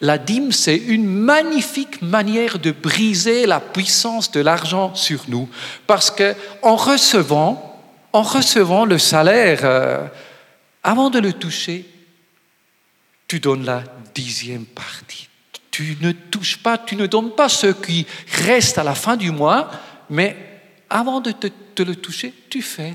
La 0.00 0.16
dîme, 0.16 0.52
c'est 0.52 0.76
une 0.76 1.06
magnifique 1.06 2.00
manière 2.02 2.58
de 2.60 2.70
briser 2.70 3.46
la 3.46 3.60
puissance 3.60 4.30
de 4.30 4.40
l'argent 4.40 4.94
sur 4.94 5.24
nous. 5.28 5.48
Parce 5.86 6.10
qu'en 6.10 6.76
recevant, 6.76 7.68
en 8.12 8.22
recevant 8.22 8.84
le 8.84 8.98
salaire, 8.98 9.60
euh, 9.64 10.06
avant 10.84 11.10
de 11.10 11.18
le 11.18 11.32
toucher, 11.32 11.84
tu 13.26 13.40
donnes 13.40 13.64
la 13.64 13.82
dixième 14.14 14.66
partie. 14.66 15.28
Tu 15.70 15.96
ne 16.00 16.12
touches 16.12 16.58
pas, 16.58 16.78
tu 16.78 16.94
ne 16.96 17.06
donnes 17.06 17.34
pas 17.34 17.48
ce 17.48 17.68
qui 17.68 18.06
reste 18.44 18.78
à 18.78 18.84
la 18.84 18.94
fin 18.94 19.16
du 19.16 19.30
mois, 19.30 19.70
mais 20.10 20.36
avant 20.90 21.20
de 21.20 21.32
te, 21.32 21.82
le 21.82 21.96
toucher, 21.96 22.32
tu 22.50 22.62
fais. 22.62 22.94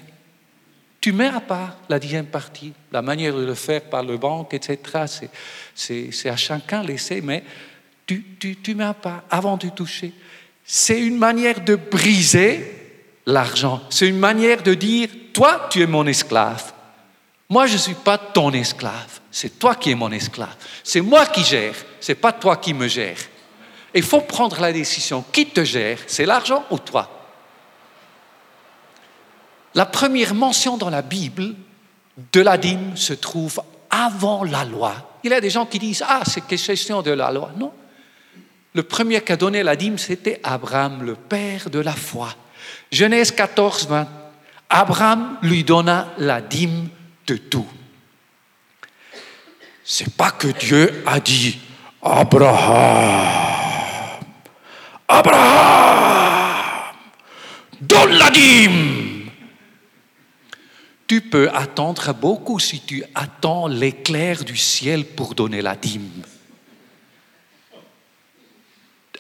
Tu 1.07 1.13
mets 1.13 1.27
à 1.27 1.39
part 1.39 1.77
la 1.87 1.99
dixième 1.99 2.25
partie. 2.25 2.73
La 2.91 3.01
manière 3.01 3.33
de 3.33 3.45
le 3.45 3.53
faire 3.53 3.83
par 3.83 4.03
le 4.03 4.17
banque, 4.17 4.53
etc., 4.53 5.29
c'est 5.73 6.29
à 6.29 6.35
chacun 6.35 6.83
laissé, 6.83 7.21
mais 7.21 7.45
tu, 8.05 8.25
tu, 8.37 8.57
tu 8.57 8.75
mets 8.75 8.83
à 8.83 8.93
part 8.93 9.23
avant 9.29 9.55
de 9.55 9.69
toucher. 9.69 10.11
C'est 10.65 10.99
une 10.99 11.17
manière 11.17 11.61
de 11.61 11.75
briser 11.75 12.99
l'argent. 13.25 13.81
C'est 13.89 14.09
une 14.09 14.19
manière 14.19 14.61
de 14.61 14.73
dire, 14.73 15.07
toi, 15.33 15.69
tu 15.71 15.81
es 15.81 15.87
mon 15.87 16.05
esclave. 16.07 16.73
Moi, 17.47 17.67
je 17.67 17.75
ne 17.75 17.77
suis 17.77 17.93
pas 17.93 18.17
ton 18.17 18.51
esclave. 18.51 19.21
C'est 19.31 19.57
toi 19.57 19.75
qui 19.75 19.91
es 19.91 19.95
mon 19.95 20.11
esclave. 20.11 20.57
C'est 20.83 20.99
moi 20.99 21.25
qui 21.27 21.45
gère. 21.45 21.75
C'est 22.01 22.15
pas 22.15 22.33
toi 22.33 22.57
qui 22.57 22.73
me 22.73 22.89
gère. 22.89 23.19
Il 23.95 24.03
faut 24.03 24.19
prendre 24.19 24.59
la 24.59 24.73
décision. 24.73 25.23
Qui 25.31 25.45
te 25.45 25.63
gère? 25.63 25.99
C'est 26.05 26.25
l'argent 26.25 26.65
ou 26.69 26.77
toi? 26.79 27.16
La 29.77 29.85
première 29.85 30.33
mention 30.33 30.75
dans 30.75 30.89
la 30.89 31.03
Bible 31.03 31.53
de 32.33 32.41
la 32.41 32.57
dîme 32.57 32.97
se 32.97 33.13
trouve 33.13 33.61
avant 33.91 34.43
la 34.43 34.65
loi. 34.65 35.19
Il 35.23 35.29
y 35.29 35.35
a 35.35 35.39
des 35.39 35.51
gens 35.51 35.67
qui 35.67 35.77
disent 35.77 36.03
Ah, 36.07 36.23
c'est 36.25 36.47
question 36.47 37.03
de 37.03 37.11
la 37.11 37.31
loi. 37.31 37.51
Non. 37.55 37.71
Le 38.73 38.81
premier 38.81 39.21
qui 39.21 39.33
a 39.33 39.37
donné 39.37 39.61
la 39.61 39.75
dîme, 39.75 39.99
c'était 39.99 40.39
Abraham, 40.43 41.03
le 41.03 41.13
père 41.13 41.69
de 41.69 41.77
la 41.77 41.91
foi. 41.91 42.33
Genèse 42.91 43.29
14, 43.29 43.87
20. 43.87 44.07
Abraham 44.71 45.37
lui 45.43 45.63
donna 45.63 46.07
la 46.17 46.41
dîme 46.41 46.89
de 47.27 47.37
tout. 47.37 47.67
C'est 49.83 50.11
pas 50.15 50.31
que 50.31 50.47
Dieu 50.47 51.03
a 51.05 51.19
dit 51.19 51.59
Abraham, 52.01 53.27
Abraham, 55.07 56.55
donne 57.79 58.13
la 58.13 58.31
dîme. 58.31 58.96
Tu 61.07 61.21
peux 61.21 61.49
attendre 61.51 62.13
beaucoup 62.13 62.59
si 62.59 62.81
tu 62.81 63.03
attends 63.15 63.67
l'éclair 63.67 64.43
du 64.43 64.57
ciel 64.57 65.05
pour 65.05 65.35
donner 65.35 65.61
la 65.61 65.75
dîme. 65.75 66.23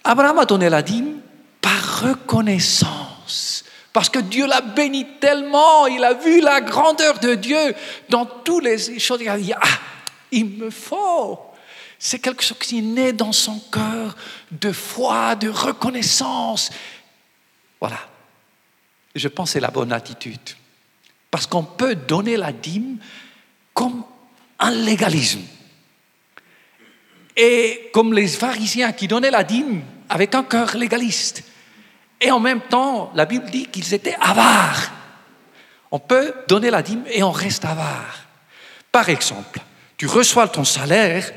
Abraham 0.03 0.39
a 0.39 0.45
donné 0.45 0.69
la 0.69 0.81
dîme 0.81 1.21
par 1.61 2.01
reconnaissance, 2.01 3.63
parce 3.93 4.09
que 4.09 4.19
Dieu 4.19 4.47
l'a 4.47 4.61
béni 4.61 5.05
tellement, 5.19 5.87
il 5.87 6.03
a 6.03 6.13
vu 6.13 6.41
la 6.41 6.61
grandeur 6.61 7.19
de 7.19 7.35
Dieu 7.35 7.73
dans 8.09 8.25
toutes 8.25 8.63
les 8.63 8.99
choses. 8.99 9.19
Il 9.21 9.29
a 9.29 9.37
dit, 9.37 9.53
ah, 9.53 9.79
il 10.31 10.45
me 10.45 10.69
faut. 10.69 11.39
C'est 11.99 12.19
quelque 12.19 12.43
chose 12.43 12.59
qui 12.59 12.81
naît 12.81 13.13
dans 13.13 13.31
son 13.31 13.59
cœur 13.71 14.15
de 14.51 14.71
foi, 14.71 15.35
de 15.35 15.49
reconnaissance. 15.49 16.69
Voilà. 17.79 17.99
Je 19.15 19.27
pense 19.29 19.49
que 19.49 19.53
c'est 19.53 19.59
la 19.59 19.71
bonne 19.71 19.91
attitude. 19.91 20.39
Parce 21.31 21.47
qu'on 21.47 21.63
peut 21.63 21.95
donner 21.95 22.37
la 22.37 22.51
dîme 22.51 22.97
comme 23.73 24.03
un 24.59 24.71
légalisme. 24.71 25.41
Et 27.35 27.89
comme 27.93 28.13
les 28.13 28.27
pharisiens 28.27 28.91
qui 28.91 29.07
donnaient 29.07 29.31
la 29.31 29.43
dîme 29.43 29.81
avec 30.09 30.33
un 30.33 30.43
cœur 30.43 30.75
légaliste. 30.75 31.43
Et 32.19 32.31
en 32.31 32.39
même 32.39 32.61
temps, 32.61 33.11
la 33.13 33.25
Bible 33.25 33.49
dit 33.51 33.67
qu'ils 33.67 33.93
étaient 33.93 34.15
avares. 34.19 34.91
On 35.91 35.99
peut 35.99 36.33
donner 36.47 36.71
la 36.71 36.81
dîme 36.81 37.03
et 37.11 37.21
on 37.23 37.31
reste 37.31 37.65
avare. 37.65 38.25
Par 38.91 39.07
exemple, 39.09 39.59
tu 39.97 40.07
reçois 40.07 40.47
ton 40.47 40.63
salaire, 40.63 41.31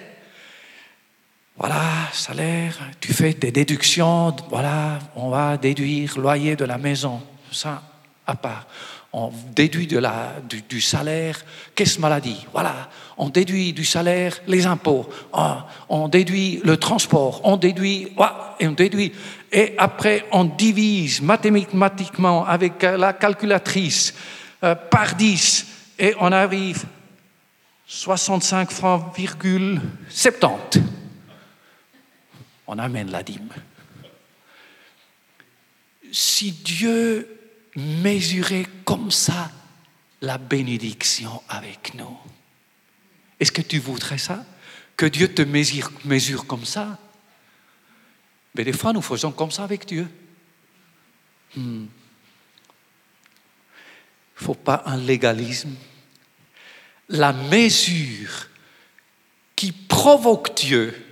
voilà, 1.57 1.83
salaire, 2.13 2.79
tu 3.01 3.13
fais 3.13 3.35
des 3.35 3.53
déductions, 3.53 4.35
voilà, 4.49 4.99
on 5.15 5.29
va 5.29 5.59
déduire 5.59 6.19
loyer 6.19 6.57
de 6.57 6.65
la 6.65 6.79
maison, 6.79 7.23
ça 7.53 7.83
à 8.27 8.35
part 8.35 8.67
on 9.12 9.33
déduit 9.55 9.87
de 9.87 9.99
la, 9.99 10.35
du, 10.69 10.81
salaire 10.81 11.45
caisse 11.75 11.99
maladie, 11.99 12.47
voilà, 12.52 12.88
on 13.19 13.29
déduit 13.29 13.73
du 13.73 13.85
salaire 13.85 14.38
les 14.47 14.67
impôts, 14.67 15.09
ah, 15.33 15.67
on, 15.88 16.09
déduit 16.09 16.61
le 16.64 16.76
transport, 16.76 17.40
on 17.45 17.57
déduit, 17.57 18.12
et 18.61 18.69
on 18.69 18.73
déduit, 18.73 19.12
et 19.50 19.75
après 19.79 20.26
on 20.31 20.45
divise 20.45 21.21
mathématiquement 21.23 22.47
avec 22.47 22.82
la 22.82 23.13
calculatrice 23.13 24.15
euh, 24.63 24.75
par 24.75 25.17
10 25.17 25.67
et 25.99 26.15
on 26.21 26.30
arrive 26.30 26.85
65 27.87 28.71
francs, 28.71 29.13
70. 30.08 30.80
On 32.69 32.78
amène 32.78 33.11
la 33.11 33.25
dîme. 33.25 33.49
Si 36.13 36.52
Dieu 36.52 37.40
mesurer 37.76 38.67
comme 38.85 39.11
ça 39.11 39.50
la 40.21 40.39
bénédiction 40.39 41.43
avec 41.49 41.95
nous. 41.95 42.17
Est-ce 43.39 43.52
que 43.52 43.63
tu 43.63 43.78
voudrais 43.78 44.19
ça? 44.19 44.45
Que 44.97 45.06
Dieu 45.06 45.33
te 45.33 45.43
mesure, 45.43 46.47
comme 46.47 46.65
ça? 46.65 46.99
Mais 48.54 48.65
des 48.65 48.73
fois, 48.73 48.93
nous 48.93 49.00
faisons 49.00 49.33
comme 49.33 49.50
ça 49.50 49.65
avec 49.65 49.87
Dieu. 49.87 50.06
Il 51.56 51.63
hmm. 51.63 51.83
ne 51.83 51.87
faut 54.35 54.54
pas 54.54 54.83
un 54.87 54.99
légalisme. 54.99 55.75
La 57.09 57.33
mesure 57.33 58.49
qui 59.56 59.73
provoque 59.73 60.54
Dieu 60.56 61.06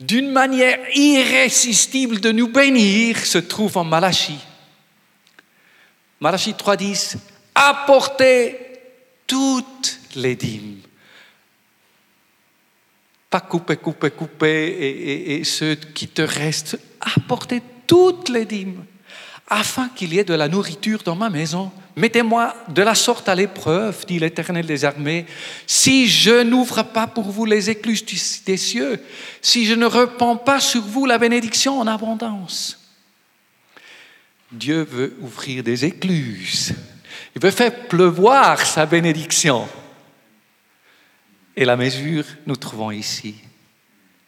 d'une 0.00 0.30
manière 0.30 0.78
irrésistible 0.96 2.20
de 2.20 2.32
nous 2.32 2.48
bénir 2.48 3.24
se 3.24 3.38
trouve 3.38 3.76
en 3.76 3.84
Malachie. 3.84 4.40
Malachie 6.20 6.52
3.10, 6.52 7.16
apportez 7.54 8.58
toutes 9.26 9.98
les 10.16 10.36
dîmes. 10.36 10.80
Pas 13.30 13.40
couper, 13.40 13.76
couper, 13.76 14.10
couper, 14.10 15.36
et, 15.38 15.44
ceux 15.44 15.74
qui 15.74 16.06
te 16.06 16.22
restent, 16.22 16.78
apportez 17.00 17.62
toutes 17.86 18.28
les 18.28 18.44
dîmes, 18.44 18.84
afin 19.48 19.88
qu'il 19.88 20.14
y 20.14 20.18
ait 20.18 20.24
de 20.24 20.34
la 20.34 20.48
nourriture 20.48 21.02
dans 21.04 21.16
ma 21.16 21.30
maison. 21.30 21.72
Mettez-moi 21.96 22.54
de 22.68 22.82
la 22.82 22.94
sorte 22.94 23.28
à 23.28 23.34
l'épreuve, 23.34 24.06
dit 24.06 24.18
l'Éternel 24.18 24.66
des 24.66 24.84
armées, 24.84 25.26
si 25.66 26.06
je 26.08 26.42
n'ouvre 26.42 26.82
pas 26.84 27.06
pour 27.06 27.24
vous 27.24 27.44
les 27.44 27.70
écluses 27.70 28.42
des 28.46 28.56
cieux, 28.56 29.02
si 29.42 29.66
je 29.66 29.74
ne 29.74 29.86
repens 29.86 30.36
pas 30.36 30.60
sur 30.60 30.82
vous 30.82 31.06
la 31.06 31.18
bénédiction 31.18 31.80
en 31.80 31.86
abondance. 31.86 32.83
Dieu 34.58 34.82
veut 34.82 35.16
ouvrir 35.20 35.62
des 35.62 35.84
écluses. 35.84 36.74
Il 37.34 37.42
veut 37.42 37.50
faire 37.50 37.88
pleuvoir 37.88 38.60
sa 38.60 38.86
bénédiction. 38.86 39.68
Et 41.56 41.64
la 41.64 41.76
mesure, 41.76 42.24
nous 42.46 42.56
trouvons 42.56 42.90
ici. 42.90 43.36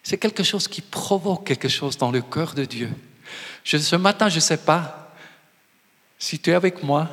C'est 0.03 0.19
quelque 0.19 0.45
chose 0.45 0.69
qui 0.69 0.81
provoque 0.81 1.47
quelque 1.47 1.69
chose 1.69 1.97
dans 1.97 2.11
le 2.11 2.23
cœur 2.23 2.55
de 2.55 2.65
Dieu. 2.65 2.91
ce 3.65 3.97
matin, 3.97 4.29
je 4.29 4.37
ne 4.37 4.41
sais 4.41 4.57
pas 4.57 5.13
si 6.19 6.39
tu 6.39 6.51
es 6.51 6.55
avec 6.55 6.83
moi. 6.83 7.09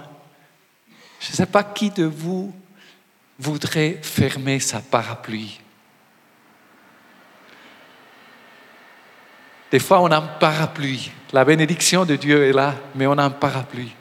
Je 1.19 1.31
ne 1.31 1.35
sais 1.35 1.45
pas 1.45 1.63
qui 1.63 1.89
de 1.89 2.03
vous 2.03 2.53
voudrait 3.39 3.99
fermer 4.01 4.59
sa 4.59 4.79
parapluie. 4.79 5.59
Des 9.73 9.79
fois, 9.79 10.01
on 10.01 10.11
a 10.11 10.17
un 10.17 10.21
parapluie. 10.21 11.09
La 11.31 11.43
bénédiction 11.43 12.05
de 12.05 12.15
Dieu 12.15 12.47
est 12.47 12.53
là, 12.53 12.75
mais 12.93 13.07
on 13.07 13.17
a 13.17 13.23
un 13.23 13.31
parapluie. 13.31 13.91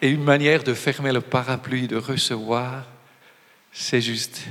Et 0.00 0.08
une 0.08 0.22
manière 0.22 0.62
de 0.62 0.74
fermer 0.74 1.10
le 1.10 1.20
parapluie, 1.20 1.88
de 1.88 1.96
recevoir, 1.96 2.84
c'est 3.72 4.00
juste, 4.00 4.42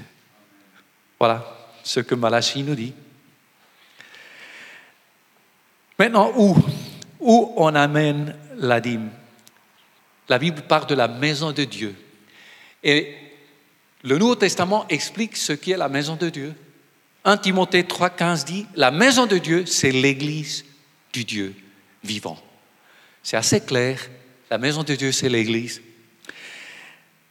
voilà, 1.17 1.49
ce 1.83 2.01
que 2.01 2.15
Malachie 2.15 2.63
nous 2.63 2.75
dit. 2.75 2.93
Maintenant, 5.97 6.33
où 6.35 6.53
Où 7.21 7.53
on 7.55 7.73
amène 7.73 8.35
la 8.57 8.81
dîme? 8.81 9.11
La 10.27 10.37
Bible 10.37 10.63
parle 10.63 10.87
de 10.87 10.95
la 10.95 11.07
maison 11.07 11.53
de 11.53 11.63
Dieu. 11.63 11.95
Et 12.83 13.15
le 14.03 14.17
Nouveau 14.17 14.35
Testament 14.35 14.85
explique 14.89 15.37
ce 15.37 15.53
qu'est 15.53 15.77
la 15.77 15.87
maison 15.87 16.17
de 16.17 16.27
Dieu. 16.27 16.53
1 17.25 17.37
Timothée 17.37 17.83
3,15 17.83 18.45
dit 18.45 18.65
La 18.75 18.91
maison 18.91 19.25
de 19.25 19.37
Dieu, 19.37 19.65
c'est 19.65 19.91
l'église 19.91 20.65
du 21.13 21.25
Dieu 21.25 21.53
vivant. 22.03 22.37
C'est 23.23 23.37
assez 23.37 23.61
clair. 23.61 23.99
La 24.49 24.57
maison 24.57 24.83
de 24.83 24.95
Dieu, 24.95 25.11
c'est 25.11 25.29
l'église. 25.29 25.81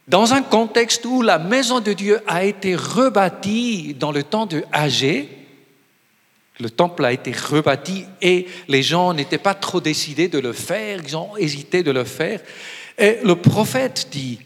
Dans 0.07 0.33
un 0.33 0.41
contexte 0.41 1.05
où 1.05 1.21
la 1.21 1.37
maison 1.37 1.81
de 1.81 1.93
Dieu 1.93 2.21
a 2.27 2.43
été 2.43 2.75
rebâtie 2.75 3.93
dans 3.93 4.11
le 4.11 4.23
temps 4.23 4.45
de 4.45 4.63
Agé, 4.71 5.29
le 6.59 6.69
temple 6.69 7.05
a 7.05 7.13
été 7.13 7.31
rebâti 7.31 8.05
et 8.21 8.47
les 8.67 8.83
gens 8.83 9.13
n'étaient 9.13 9.37
pas 9.37 9.53
trop 9.53 9.79
décidés 9.79 10.27
de 10.27 10.39
le 10.39 10.51
faire, 10.51 10.99
ils 11.05 11.15
ont 11.15 11.37
hésité 11.37 11.83
de 11.83 11.91
le 11.91 12.03
faire. 12.03 12.41
Et 12.97 13.19
le 13.23 13.35
prophète 13.35 14.09
dit, 14.11 14.39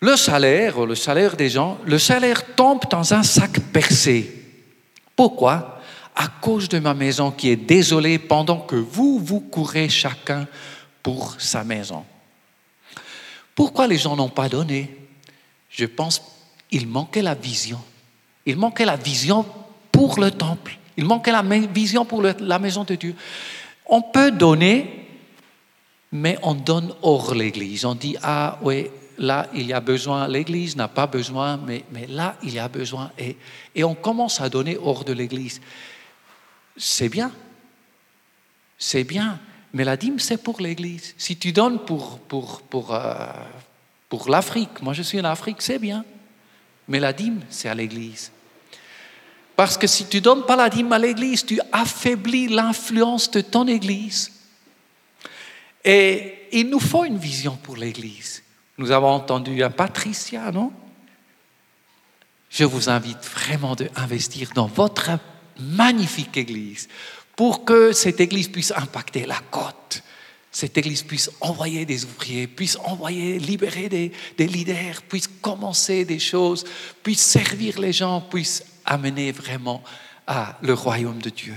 le 0.00 0.16
salaire, 0.16 0.86
le 0.86 0.94
salaire 0.94 1.36
des 1.36 1.50
gens, 1.50 1.78
le 1.84 1.98
salaire 1.98 2.54
tombe 2.54 2.82
dans 2.90 3.14
un 3.14 3.22
sac 3.22 3.58
percé. 3.72 4.32
Pourquoi? 5.16 5.80
À 6.14 6.28
cause 6.28 6.68
de 6.68 6.78
ma 6.78 6.94
maison 6.94 7.30
qui 7.30 7.48
est 7.50 7.56
désolée 7.56 8.18
pendant 8.18 8.60
que 8.60 8.76
vous, 8.76 9.18
vous 9.18 9.40
courez 9.40 9.88
chacun 9.88 10.46
pour 11.02 11.40
sa 11.40 11.64
maison. 11.64 12.04
Pourquoi 13.54 13.86
les 13.86 13.98
gens 13.98 14.14
n'ont 14.14 14.28
pas 14.28 14.48
donné? 14.48 14.96
Je 15.68 15.84
pense 15.84 16.22
qu'il 16.70 16.86
manquait 16.86 17.22
la 17.22 17.34
vision. 17.34 17.80
Il 18.46 18.56
manquait 18.56 18.84
la 18.84 18.96
vision 18.96 19.44
pour 19.90 20.20
le 20.20 20.30
temple. 20.30 20.78
Il 20.96 21.04
manquait 21.04 21.32
la 21.32 21.42
vision 21.42 22.04
pour 22.04 22.22
la 22.22 22.58
maison 22.58 22.84
de 22.84 22.94
Dieu. 22.94 23.14
On 23.86 24.02
peut 24.02 24.30
donner, 24.30 25.06
mais 26.12 26.38
on 26.42 26.54
donne 26.54 26.94
hors 27.02 27.34
l'Église. 27.34 27.84
On 27.84 27.94
dit, 27.94 28.16
ah 28.22 28.58
oui, 28.62 28.86
là, 29.18 29.48
il 29.54 29.66
y 29.66 29.72
a 29.72 29.80
besoin, 29.80 30.28
l'Église 30.28 30.76
n'a 30.76 30.88
pas 30.88 31.06
besoin, 31.06 31.56
mais, 31.56 31.84
mais, 31.92 32.06
là, 32.06 32.36
il 32.42 32.54
y 32.54 32.58
a 32.58 32.68
besoin. 32.68 33.10
Et, 33.18 33.36
et 33.74 33.84
on 33.84 33.94
commence 33.94 34.40
à 34.40 34.48
donner 34.48 34.78
hors 34.80 35.04
de 35.04 35.12
l'Église. 35.12 35.60
C'est 36.76 37.08
bien, 37.08 37.32
c'est 38.78 39.04
bien, 39.04 39.40
mais 39.72 39.84
la 39.84 39.96
dîme, 39.96 40.18
c'est 40.18 40.42
pour 40.42 40.60
l'Église. 40.60 41.14
Si 41.18 41.36
tu 41.36 41.52
donnes 41.52 41.80
pour, 41.80 42.20
pour, 42.20 42.62
pour, 42.62 42.94
euh, 42.94 43.26
pour 44.08 44.30
l'Afrique, 44.30 44.80
moi 44.80 44.94
je 44.94 45.02
suis 45.02 45.20
en 45.20 45.24
Afrique, 45.24 45.60
c'est 45.60 45.78
bien, 45.78 46.04
mais 46.86 47.00
la 47.00 47.12
dîme, 47.12 47.40
c'est 47.50 47.68
à 47.68 47.74
l'Église. 47.74 48.30
Parce 49.56 49.76
que 49.76 49.88
si 49.88 50.06
tu 50.06 50.20
donnes 50.20 50.46
pas 50.46 50.54
la 50.54 50.70
dîme 50.70 50.92
à 50.92 50.98
l'Église, 50.98 51.44
tu 51.44 51.60
affaiblis 51.72 52.48
l'influence 52.48 53.30
de 53.30 53.40
ton 53.40 53.66
Église. 53.66 54.30
Et 55.84 56.46
il 56.52 56.70
nous 56.70 56.80
faut 56.80 57.04
une 57.04 57.18
vision 57.18 57.56
pour 57.56 57.76
l'Église. 57.76 58.42
Nous 58.78 58.92
avons 58.92 59.08
entendu 59.08 59.62
un 59.62 59.70
Patricia, 59.70 60.52
non? 60.52 60.72
Je 62.48 62.64
vous 62.64 62.88
invite 62.88 63.22
vraiment 63.24 63.74
à 63.94 64.02
investir 64.02 64.52
dans 64.54 64.66
votre 64.66 65.10
magnifique 65.58 66.36
Église 66.36 66.88
pour 67.36 67.64
que 67.64 67.92
cette 67.92 68.20
Église 68.20 68.48
puisse 68.48 68.72
impacter 68.74 69.26
la 69.26 69.40
côte, 69.50 70.02
cette 70.50 70.78
Église 70.78 71.02
puisse 71.02 71.30
envoyer 71.40 71.84
des 71.84 72.04
ouvriers, 72.04 72.46
puisse 72.46 72.76
envoyer, 72.84 73.38
libérer 73.38 73.88
des, 73.88 74.12
des 74.36 74.46
leaders, 74.46 75.02
puisse 75.02 75.28
commencer 75.28 76.04
des 76.04 76.18
choses, 76.18 76.64
puisse 77.02 77.20
servir 77.20 77.78
les 77.78 77.92
gens, 77.92 78.20
puisse 78.22 78.64
amener 78.84 79.30
vraiment 79.30 79.82
à 80.26 80.56
le 80.62 80.72
royaume 80.72 81.20
de 81.20 81.30
Dieu 81.30 81.54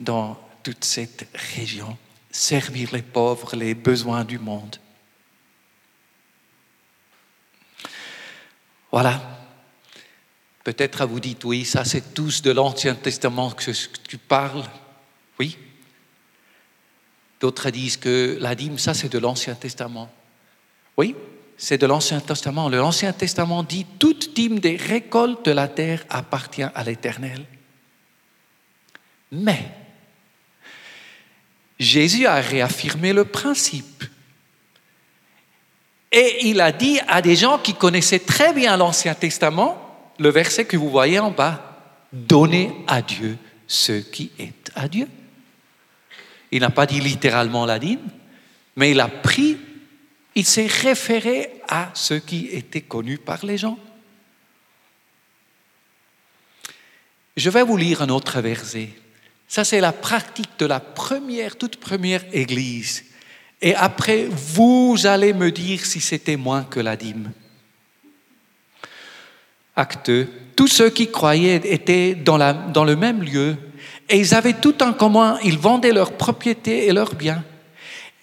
dans 0.00 0.36
toute 0.62 0.84
cette 0.84 1.26
région, 1.56 1.96
servir 2.30 2.90
les 2.92 3.02
pauvres, 3.02 3.54
les 3.54 3.74
besoins 3.74 4.24
du 4.24 4.38
monde. 4.38 4.78
Voilà. 8.94 9.20
Peut-être 10.62 11.04
vous 11.04 11.18
dites, 11.18 11.44
oui, 11.44 11.64
ça 11.64 11.84
c'est 11.84 12.14
tous 12.14 12.42
de 12.42 12.52
l'Ancien 12.52 12.94
Testament 12.94 13.50
que 13.50 13.72
tu 14.06 14.18
parles. 14.18 14.62
Oui. 15.40 15.58
D'autres 17.40 17.70
disent 17.70 17.96
que 17.96 18.38
la 18.40 18.54
dîme, 18.54 18.78
ça 18.78 18.94
c'est 18.94 19.08
de 19.08 19.18
l'Ancien 19.18 19.56
Testament. 19.56 20.08
Oui, 20.96 21.16
c'est 21.56 21.76
de 21.76 21.86
l'Ancien 21.86 22.20
Testament. 22.20 22.68
L'Ancien 22.68 23.12
Testament 23.12 23.64
dit 23.64 23.84
toute 23.98 24.32
dîme 24.32 24.60
des 24.60 24.76
récoltes 24.76 25.44
de 25.44 25.50
la 25.50 25.66
terre 25.66 26.04
appartient 26.08 26.62
à 26.62 26.84
l'Éternel. 26.84 27.44
Mais 29.32 29.72
Jésus 31.80 32.26
a 32.26 32.36
réaffirmé 32.36 33.12
le 33.12 33.24
principe. 33.24 34.04
Et 36.16 36.46
il 36.48 36.60
a 36.60 36.70
dit 36.70 37.00
à 37.08 37.20
des 37.20 37.34
gens 37.34 37.58
qui 37.58 37.74
connaissaient 37.74 38.20
très 38.20 38.52
bien 38.52 38.76
l'Ancien 38.76 39.14
Testament, 39.14 39.76
le 40.20 40.30
verset 40.30 40.64
que 40.64 40.76
vous 40.76 40.88
voyez 40.88 41.18
en 41.18 41.32
bas, 41.32 42.06
donnez 42.12 42.72
à 42.86 43.02
Dieu 43.02 43.36
ce 43.66 43.92
qui 43.92 44.30
est 44.38 44.70
à 44.76 44.86
Dieu. 44.86 45.08
Il 46.52 46.60
n'a 46.60 46.70
pas 46.70 46.86
dit 46.86 47.00
littéralement 47.00 47.66
la 47.66 47.80
dîme, 47.80 48.08
mais 48.76 48.92
il 48.92 49.00
a 49.00 49.08
pris 49.08 49.58
il 50.34 50.44
s'est 50.44 50.66
référé 50.66 51.50
à 51.68 51.90
ce 51.94 52.14
qui 52.14 52.46
était 52.46 52.80
connu 52.80 53.18
par 53.18 53.44
les 53.44 53.56
gens. 53.58 53.78
Je 57.36 57.50
vais 57.50 57.62
vous 57.62 57.76
lire 57.76 58.02
un 58.02 58.08
autre 58.08 58.40
verset. 58.40 58.90
Ça, 59.48 59.64
c'est 59.64 59.80
la 59.80 59.92
pratique 59.92 60.58
de 60.58 60.66
la 60.66 60.80
première, 60.80 61.56
toute 61.56 61.76
première 61.76 62.24
église. 62.32 63.04
Et 63.60 63.74
après, 63.74 64.28
vous 64.30 64.98
allez 65.04 65.32
me 65.32 65.50
dire 65.50 65.84
si 65.84 66.00
c'était 66.00 66.36
moins 66.36 66.64
que 66.64 66.80
la 66.80 66.96
dîme. 66.96 67.30
Acte 69.76 70.12
Tous 70.54 70.68
ceux 70.68 70.90
qui 70.90 71.10
croyaient 71.10 71.60
étaient 71.64 72.14
dans 72.14 72.84
le 72.84 72.96
même 72.96 73.22
lieu 73.22 73.56
et 74.08 74.18
ils 74.18 74.34
avaient 74.34 74.52
tout 74.54 74.82
en 74.82 74.92
commun. 74.92 75.38
Ils 75.44 75.58
vendaient 75.58 75.92
leurs 75.92 76.12
propriétés 76.12 76.86
et 76.86 76.92
leurs 76.92 77.14
biens 77.14 77.42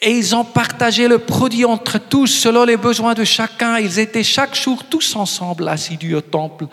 et 0.04 0.18
ils 0.18 0.36
ont 0.36 0.44
partagé 0.44 1.08
le 1.08 1.20
produit 1.20 1.64
entre 1.64 2.00
tous 2.00 2.26
selon 2.26 2.64
les 2.66 2.76
besoins 2.76 3.14
de 3.14 3.24
chacun. 3.24 3.78
Ils 3.78 4.00
étaient 4.00 4.24
chaque 4.24 4.56
jour 4.56 4.84
tous 4.86 5.16
ensemble 5.16 5.68
assidus 5.68 6.16
au 6.16 6.22
temple. 6.22 6.66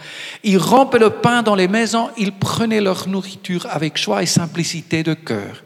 Ils 0.42 0.56
rompaient 0.56 0.98
le 0.98 1.10
pain 1.10 1.42
dans 1.42 1.54
les 1.54 1.68
maisons. 1.68 2.08
Ils 2.16 2.32
prenaient 2.32 2.80
leur 2.80 3.06
nourriture 3.06 3.66
avec 3.70 3.98
joie 3.98 4.22
et 4.22 4.26
simplicité 4.26 5.02
de 5.02 5.12
cœur. 5.12 5.62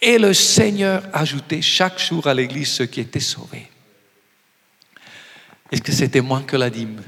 Et 0.00 0.18
le 0.18 0.32
Seigneur 0.32 1.02
ajoutait 1.12 1.62
chaque 1.62 1.98
jour 1.98 2.26
à 2.26 2.34
l'Église 2.34 2.68
ceux 2.68 2.86
qui 2.86 3.00
étaient 3.00 3.20
sauvés. 3.20 3.68
Est-ce 5.70 5.82
que 5.82 5.92
c'était 5.92 6.20
moins 6.20 6.42
que 6.42 6.56
la 6.56 6.70
dîme? 6.70 7.02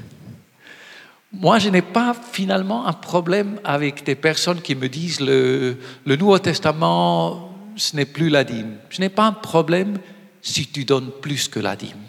Moi, 1.31 1.59
je 1.59 1.69
n'ai 1.69 1.81
pas 1.81 2.13
finalement 2.33 2.85
un 2.85 2.93
problème 2.93 3.59
avec 3.63 4.03
des 4.03 4.15
personnes 4.15 4.61
qui 4.61 4.75
me 4.75 4.89
disent 4.89 5.21
le, 5.21 5.77
le 6.05 6.15
Nouveau 6.17 6.37
Testament 6.39 7.51
ce 7.75 7.95
n'est 7.95 8.05
plus 8.05 8.29
la 8.29 8.43
dîme. 8.43 8.77
Je 8.89 8.99
n'ai 8.99 9.09
pas 9.09 9.23
un 9.23 9.33
problème 9.33 9.99
si 10.41 10.67
tu 10.67 10.85
donnes 10.85 11.11
plus 11.21 11.47
que 11.47 11.59
la 11.59 11.75
dîme. 11.75 12.05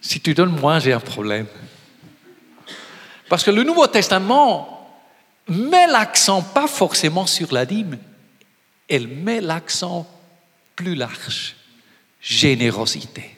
Si 0.00 0.20
tu 0.20 0.34
donnes 0.34 0.58
moins, 0.58 0.78
j'ai 0.78 0.92
un 0.92 1.00
problème. 1.00 1.46
Parce 3.28 3.44
que 3.44 3.50
le 3.50 3.62
Nouveau 3.62 3.86
Testament 3.86 4.76
met 5.48 5.86
l'accent 5.86 6.42
pas 6.42 6.66
forcément 6.66 7.26
sur 7.26 7.52
la 7.52 7.66
dîme, 7.66 7.98
elle 8.90 9.08
met 9.08 9.40
l'accent 9.40 10.06
plus 10.76 10.94
large, 10.94 11.56
générosité 12.20 13.36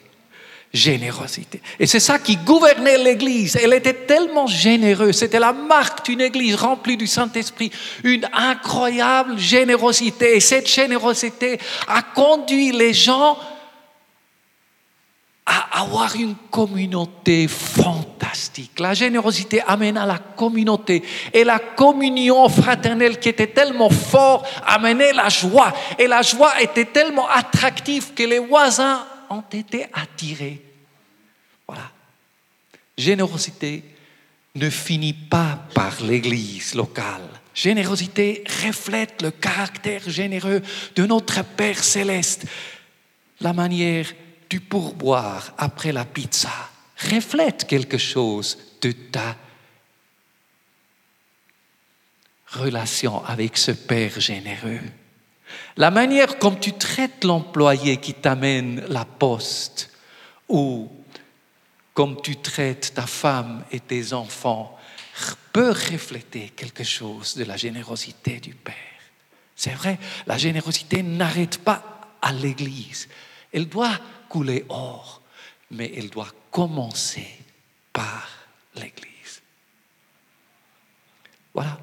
générosité. 0.73 1.61
Et 1.79 1.85
c'est 1.85 1.99
ça 1.99 2.17
qui 2.17 2.35
gouvernait 2.35 2.97
l'Église. 2.97 3.55
Elle 3.61 3.73
était 3.73 3.93
tellement 3.93 4.47
généreuse. 4.47 5.17
C'était 5.17 5.39
la 5.39 5.53
marque 5.53 6.05
d'une 6.05 6.21
Église 6.21 6.55
remplie 6.55 6.97
du 6.97 7.05
Saint-Esprit. 7.05 7.71
Une 8.03 8.27
incroyable 8.33 9.37
générosité. 9.37 10.35
Et 10.35 10.39
cette 10.39 10.67
générosité 10.67 11.59
a 11.87 12.01
conduit 12.01 12.71
les 12.71 12.93
gens 12.93 13.37
à 15.45 15.81
avoir 15.81 16.15
une 16.15 16.35
communauté 16.49 17.47
fantastique. 17.47 18.79
La 18.79 18.93
générosité 18.93 19.61
amène 19.67 19.97
à 19.97 20.05
la 20.05 20.17
communauté. 20.17 21.03
Et 21.33 21.43
la 21.43 21.59
communion 21.59 22.47
fraternelle 22.47 23.19
qui 23.19 23.29
était 23.29 23.47
tellement 23.47 23.89
forte 23.89 24.47
amenait 24.65 25.11
la 25.13 25.29
joie. 25.29 25.73
Et 25.99 26.07
la 26.07 26.21
joie 26.21 26.61
était 26.61 26.85
tellement 26.85 27.27
attractive 27.27 28.13
que 28.13 28.23
les 28.23 28.39
voisins 28.39 29.05
ont 29.29 29.43
été 29.51 29.85
attirés. 29.93 30.61
Voilà. 31.67 31.91
Générosité 32.97 33.83
ne 34.55 34.69
finit 34.69 35.13
pas 35.13 35.59
par 35.73 36.01
l'Église 36.03 36.75
locale. 36.75 37.27
Générosité 37.53 38.43
reflète 38.65 39.21
le 39.21 39.31
caractère 39.31 40.09
généreux 40.09 40.61
de 40.95 41.05
notre 41.05 41.43
Père 41.43 41.83
céleste. 41.83 42.45
La 43.41 43.53
manière 43.53 44.07
du 44.53 44.59
pourboire 44.59 45.51
après 45.57 45.91
la 45.91 46.05
pizza 46.05 46.51
reflète 47.11 47.65
quelque 47.65 47.97
chose 47.97 48.55
de 48.83 48.91
ta 48.91 49.35
relation 52.49 53.25
avec 53.25 53.57
ce 53.57 53.71
Père 53.71 54.19
généreux. 54.19 54.83
La 55.75 55.89
manière 55.89 56.37
comme 56.37 56.59
tu 56.59 56.73
traites 56.73 57.23
l'employé 57.23 57.97
qui 57.97 58.13
t'amène 58.13 58.85
la 58.89 59.05
poste 59.05 59.89
ou 60.47 60.87
comme 61.95 62.21
tu 62.21 62.35
traites 62.35 62.93
ta 62.93 63.07
femme 63.07 63.65
et 63.71 63.79
tes 63.79 64.13
enfants 64.13 64.77
peut 65.51 65.71
refléter 65.71 66.53
quelque 66.55 66.83
chose 66.83 67.35
de 67.37 67.45
la 67.45 67.57
générosité 67.57 68.39
du 68.39 68.53
Père. 68.53 69.01
C'est 69.55 69.73
vrai, 69.73 69.97
la 70.27 70.37
générosité 70.37 71.01
n'arrête 71.01 71.57
pas 71.57 72.11
à 72.21 72.31
l'Église. 72.31 73.09
Elle 73.53 73.69
doit 73.69 73.97
couler 74.29 74.65
hors, 74.69 75.21
mais 75.71 75.91
elle 75.95 76.09
doit 76.09 76.31
commencer 76.51 77.27
par 77.91 78.27
l'Église. 78.75 79.41
Voilà. 81.53 81.79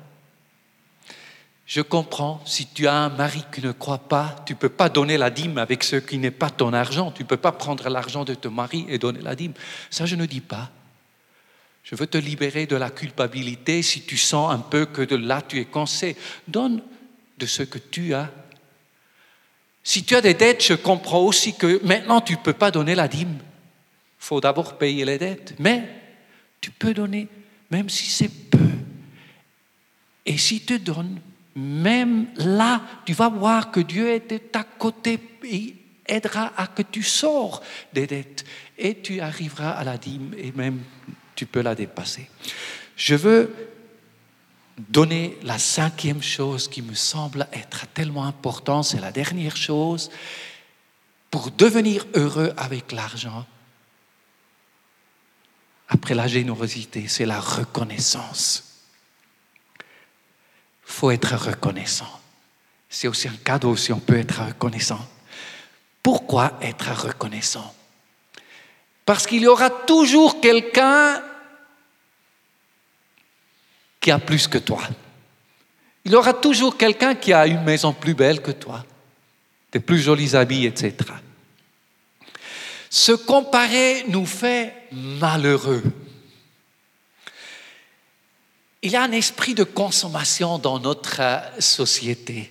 Je 1.66 1.80
comprends, 1.80 2.42
si 2.44 2.66
tu 2.66 2.88
as 2.88 2.94
un 2.94 3.10
mari 3.10 3.44
qui 3.54 3.60
ne 3.64 3.70
croit 3.70 4.08
pas, 4.08 4.42
tu 4.44 4.54
ne 4.54 4.58
peux 4.58 4.68
pas 4.68 4.88
donner 4.88 5.16
la 5.16 5.30
dîme 5.30 5.56
avec 5.56 5.84
ce 5.84 5.94
qui 5.94 6.18
n'est 6.18 6.32
pas 6.32 6.50
ton 6.50 6.72
argent. 6.72 7.12
Tu 7.12 7.22
ne 7.22 7.28
peux 7.28 7.36
pas 7.36 7.52
prendre 7.52 7.88
l'argent 7.88 8.24
de 8.24 8.34
ton 8.34 8.50
mari 8.50 8.86
et 8.88 8.98
donner 8.98 9.20
la 9.20 9.36
dîme. 9.36 9.52
Ça, 9.88 10.04
je 10.04 10.16
ne 10.16 10.26
dis 10.26 10.40
pas. 10.40 10.72
Je 11.84 11.94
veux 11.94 12.08
te 12.08 12.18
libérer 12.18 12.66
de 12.66 12.74
la 12.74 12.90
culpabilité 12.90 13.82
si 13.82 14.02
tu 14.02 14.16
sens 14.16 14.52
un 14.52 14.58
peu 14.58 14.84
que 14.84 15.02
de 15.02 15.14
là 15.14 15.42
tu 15.42 15.60
es 15.60 15.64
coincé. 15.64 16.16
Donne 16.48 16.82
de 17.38 17.46
ce 17.46 17.62
que 17.62 17.78
tu 17.78 18.14
as. 18.14 18.28
Si 19.82 20.04
tu 20.04 20.14
as 20.14 20.20
des 20.20 20.34
dettes, 20.34 20.64
je 20.64 20.74
comprends 20.74 21.20
aussi 21.20 21.54
que 21.54 21.84
maintenant 21.84 22.20
tu 22.20 22.34
ne 22.34 22.38
peux 22.38 22.52
pas 22.52 22.70
donner 22.70 22.94
la 22.94 23.08
dîme. 23.08 23.38
Il 23.40 24.26
faut 24.26 24.40
d'abord 24.40 24.76
payer 24.78 25.04
les 25.04 25.18
dettes. 25.18 25.54
Mais 25.58 25.88
tu 26.60 26.70
peux 26.70 26.92
donner, 26.92 27.28
même 27.70 27.88
si 27.88 28.10
c'est 28.10 28.28
peu. 28.28 28.58
Et 30.26 30.36
si 30.36 30.60
tu 30.60 30.78
donnes, 30.78 31.18
même 31.56 32.26
là, 32.36 32.82
tu 33.04 33.12
vas 33.12 33.28
voir 33.28 33.70
que 33.70 33.80
Dieu 33.80 34.10
est 34.10 34.30
de 34.30 34.38
ta 34.38 34.62
côté 34.62 35.18
et 35.44 35.74
aidera 36.06 36.52
à 36.56 36.66
que 36.66 36.82
tu 36.82 37.02
sors 37.02 37.62
des 37.92 38.06
dettes. 38.06 38.44
Et 38.78 39.00
tu 39.00 39.20
arriveras 39.20 39.70
à 39.70 39.84
la 39.84 39.96
dîme 39.96 40.34
et 40.36 40.52
même 40.52 40.80
tu 41.34 41.46
peux 41.46 41.62
la 41.62 41.74
dépasser. 41.74 42.28
Je 42.96 43.14
veux 43.14 43.69
donner 44.88 45.38
la 45.42 45.58
cinquième 45.58 46.22
chose 46.22 46.68
qui 46.68 46.82
me 46.82 46.94
semble 46.94 47.46
être 47.52 47.86
tellement 47.92 48.24
importante, 48.24 48.84
c'est 48.84 49.00
la 49.00 49.12
dernière 49.12 49.56
chose, 49.56 50.10
pour 51.30 51.50
devenir 51.50 52.06
heureux 52.14 52.52
avec 52.56 52.92
l'argent, 52.92 53.46
après 55.88 56.14
la 56.14 56.28
générosité, 56.28 57.08
c'est 57.08 57.26
la 57.26 57.40
reconnaissance. 57.40 58.64
Il 59.78 60.92
faut 60.92 61.10
être 61.10 61.36
reconnaissant. 61.36 62.20
C'est 62.88 63.08
aussi 63.08 63.28
un 63.28 63.36
cadeau 63.44 63.76
si 63.76 63.92
on 63.92 64.00
peut 64.00 64.18
être 64.18 64.42
reconnaissant. 64.44 65.04
Pourquoi 66.02 66.58
être 66.62 67.06
reconnaissant? 67.06 67.74
Parce 69.04 69.26
qu'il 69.26 69.42
y 69.42 69.46
aura 69.46 69.70
toujours 69.70 70.40
quelqu'un 70.40 71.22
qui 74.00 74.10
a 74.10 74.18
plus 74.18 74.48
que 74.48 74.58
toi. 74.58 74.82
Il 76.04 76.12
y 76.12 76.14
aura 76.14 76.32
toujours 76.32 76.76
quelqu'un 76.76 77.14
qui 77.14 77.32
a 77.32 77.46
une 77.46 77.62
maison 77.62 77.92
plus 77.92 78.14
belle 78.14 78.40
que 78.40 78.50
toi, 78.50 78.84
des 79.72 79.80
plus 79.80 80.00
jolis 80.00 80.34
habits, 80.34 80.66
etc. 80.66 80.94
Se 82.88 83.12
comparer 83.12 84.04
nous 84.08 84.26
fait 84.26 84.74
malheureux. 84.90 85.82
Il 88.82 88.92
y 88.92 88.96
a 88.96 89.02
un 89.02 89.12
esprit 89.12 89.54
de 89.54 89.62
consommation 89.62 90.58
dans 90.58 90.80
notre 90.80 91.20
société. 91.58 92.50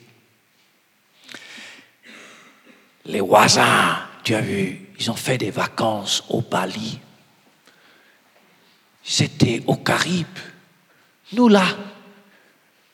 Les 3.05 3.19
voisins, 3.19 3.97
tu 4.23 4.35
as 4.35 4.41
vu, 4.41 4.89
ils 4.99 5.09
ont 5.09 5.15
fait 5.15 5.39
des 5.39 5.49
vacances 5.49 6.23
au 6.29 6.41
Bali. 6.41 6.99
C'était 9.03 9.63
au 9.65 9.75
Caraïbes. 9.75 10.27
Nous 11.31 11.47
là, 11.47 11.65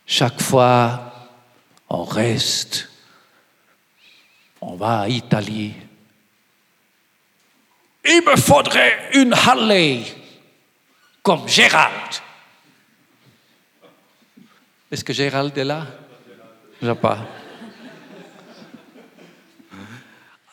chaque 0.06 0.42
fois, 0.42 1.30
on 1.90 2.04
reste, 2.04 2.90
on 4.62 4.76
va 4.76 5.02
à 5.02 5.08
Italie, 5.08 5.74
il 8.04 8.22
me 8.26 8.36
faudrait 8.36 9.10
une 9.14 9.34
Harley 9.34 10.04
comme 11.24 11.48
Gérald. 11.48 12.22
Est-ce 14.92 15.04
que 15.04 15.14
Gérald 15.14 15.58
est 15.58 15.64
là? 15.64 15.88
Je 16.82 16.92
pas. 16.92 17.28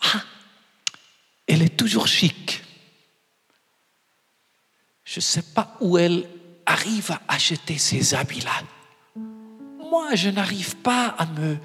Ah, 0.02 0.22
elle 1.46 1.62
est 1.62 1.76
toujours 1.76 2.06
chic. 2.06 2.62
Je 5.04 5.18
ne 5.18 5.22
sais 5.22 5.42
pas 5.54 5.76
où 5.80 5.98
elle 5.98 6.26
arrive 6.72 7.10
à 7.10 7.20
acheter 7.34 7.78
ces 7.78 8.14
habits-là. 8.14 8.62
Moi, 9.90 10.14
je 10.14 10.30
n'arrive 10.30 10.76
pas 10.76 11.14
à 11.18 11.26
me, 11.26 11.58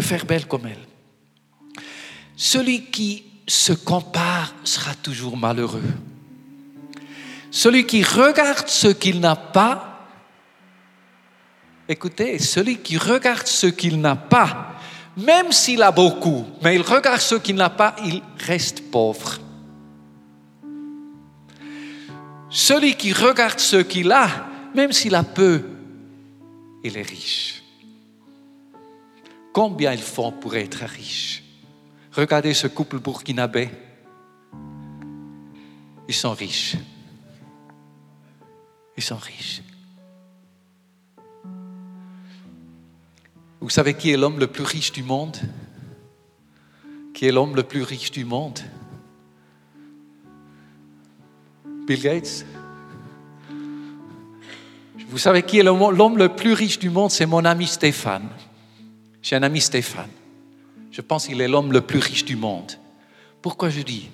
faire 0.00 0.24
belle 0.24 0.46
comme 0.46 0.66
elle. 0.66 0.86
Celui 2.36 2.84
qui 2.86 3.24
se 3.46 3.72
compare 3.72 4.54
sera 4.64 4.94
toujours 4.94 5.36
malheureux. 5.36 5.92
Celui 7.50 7.86
qui 7.86 8.02
regarde 8.02 8.68
ce 8.68 8.88
qu'il 8.88 9.20
n'a 9.20 9.36
pas, 9.36 10.06
écoutez, 11.88 12.38
celui 12.38 12.78
qui 12.78 12.98
regarde 12.98 13.46
ce 13.46 13.66
qu'il 13.66 14.00
n'a 14.00 14.16
pas, 14.16 14.76
même 15.16 15.50
s'il 15.50 15.82
a 15.82 15.90
beaucoup, 15.90 16.46
mais 16.62 16.74
il 16.74 16.82
regarde 16.82 17.20
ce 17.20 17.36
qu'il 17.36 17.56
n'a 17.56 17.70
pas, 17.70 17.96
il 18.04 18.22
reste 18.38 18.90
pauvre. 18.90 19.40
Celui 22.56 22.94
qui 22.94 23.12
regarde 23.12 23.58
ce 23.60 23.76
qu'il 23.76 24.10
a, 24.12 24.48
même 24.74 24.90
s'il 24.90 25.14
a 25.14 25.22
peu, 25.22 25.62
il 26.82 26.96
est 26.96 27.02
riche. 27.02 27.62
Combien 29.52 29.92
ils 29.92 30.00
font 30.00 30.32
pour 30.32 30.56
être 30.56 30.78
riche 30.86 31.44
Regardez 32.12 32.54
ce 32.54 32.66
couple 32.66 32.98
burkinabé. 32.98 33.68
Ils 36.08 36.14
sont 36.14 36.32
riches. 36.32 36.76
Ils 38.96 39.02
sont 39.02 39.18
riches. 39.18 39.60
Vous 43.60 43.68
savez 43.68 43.92
qui 43.92 44.12
est 44.12 44.16
l'homme 44.16 44.38
le 44.38 44.46
plus 44.46 44.64
riche 44.64 44.92
du 44.92 45.02
monde? 45.02 45.36
Qui 47.12 47.26
est 47.26 47.32
l'homme 47.32 47.54
le 47.54 47.64
plus 47.64 47.82
riche 47.82 48.12
du 48.12 48.24
monde? 48.24 48.60
Bill 51.86 52.00
Gates 52.00 52.44
Vous 55.08 55.18
savez 55.18 55.42
qui 55.42 55.60
est 55.60 55.62
l'homme 55.62 56.18
le 56.18 56.28
plus 56.28 56.52
riche 56.52 56.80
du 56.80 56.90
monde 56.90 57.12
C'est 57.12 57.26
mon 57.26 57.44
ami 57.44 57.66
Stéphane. 57.66 58.28
J'ai 59.22 59.36
un 59.36 59.42
ami 59.44 59.60
Stéphane. 59.60 60.10
Je 60.90 61.00
pense 61.00 61.26
qu'il 61.26 61.40
est 61.40 61.48
l'homme 61.48 61.72
le 61.72 61.80
plus 61.80 62.00
riche 62.00 62.24
du 62.24 62.36
monde. 62.36 62.72
Pourquoi 63.40 63.70
je 63.70 63.82
dis? 63.82 64.08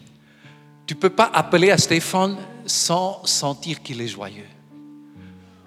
Tu 0.87 0.94
ne 0.94 0.98
peux 0.98 1.11
pas 1.11 1.30
appeler 1.32 1.70
à 1.70 1.78
Stéphane 1.78 2.37
sans 2.66 3.24
sentir 3.24 3.82
qu'il 3.82 4.02
est 4.02 4.08
joyeux. 4.08 4.48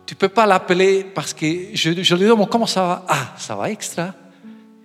Tu 0.06 0.14
ne 0.14 0.20
peux 0.20 0.30
pas 0.30 0.46
l'appeler 0.46 1.04
parce 1.04 1.34
que 1.34 1.46
je, 1.74 1.90
lui 1.90 2.28
demande 2.28 2.50
comment 2.50 2.68
ça 2.68 2.82
va? 2.82 3.06
Ah, 3.08 3.34
ça 3.38 3.56
va 3.56 3.72
extra. 3.72 4.14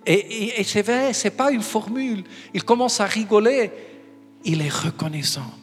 Et, 0.07 0.59
et 0.59 0.63
c'est 0.63 0.81
vrai, 0.81 1.13
ce 1.13 1.25
n'est 1.25 1.31
pas 1.31 1.51
une 1.51 1.61
formule. 1.61 2.23
Il 2.55 2.63
commence 2.63 2.99
à 2.99 3.05
rigoler. 3.05 3.69
Il 4.43 4.63
est 4.63 4.73
reconnaissant. 4.73 5.60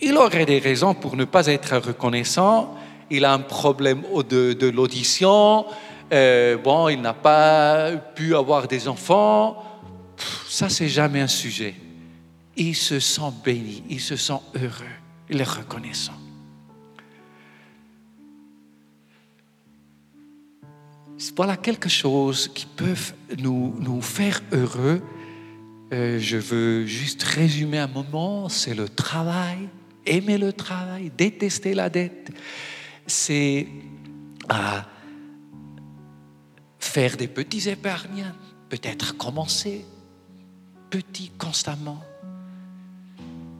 Il 0.00 0.16
aurait 0.16 0.46
des 0.46 0.58
raisons 0.58 0.94
pour 0.94 1.16
ne 1.16 1.24
pas 1.24 1.46
être 1.46 1.76
reconnaissant. 1.78 2.74
Il 3.10 3.24
a 3.24 3.32
un 3.32 3.40
problème 3.40 4.02
de, 4.28 4.70
l'audition. 4.70 5.66
Euh, 6.12 6.56
bon, 6.56 6.88
il 6.88 7.00
n'a 7.00 7.14
pas 7.14 7.92
pu 8.14 8.34
avoir 8.34 8.68
des 8.68 8.88
enfants 8.88 9.64
ça, 10.48 10.68
c'est 10.68 10.88
jamais 10.88 11.20
un 11.20 11.28
sujet. 11.28 11.74
Il 12.56 12.74
se 12.74 12.98
sent 12.98 13.32
béni, 13.44 13.84
il 13.88 14.00
se 14.00 14.16
sent 14.16 14.40
heureux, 14.54 14.96
il 15.30 15.40
est 15.40 15.48
reconnaissant. 15.48 16.14
Voilà 21.36 21.56
quelque 21.56 21.88
chose 21.88 22.48
qui 22.48 22.66
peut 22.66 22.94
nous, 23.38 23.74
nous 23.78 24.02
faire 24.02 24.40
heureux. 24.52 25.00
Euh, 25.92 26.18
je 26.18 26.36
veux 26.36 26.86
juste 26.86 27.22
résumer 27.22 27.78
un 27.78 27.86
moment, 27.86 28.48
c'est 28.48 28.74
le 28.74 28.88
travail, 28.88 29.68
aimer 30.08 30.38
le 30.38 30.52
travail, 30.52 31.10
détester 31.16 31.74
la 31.74 31.90
dette. 31.90 32.30
C'est 33.06 33.68
à 34.48 34.86
faire 36.78 37.16
des 37.16 37.28
petits 37.28 37.68
épargnants, 37.68 38.34
peut-être 38.68 39.16
commencer 39.16 39.84
petit 40.90 41.30
constamment. 41.30 42.02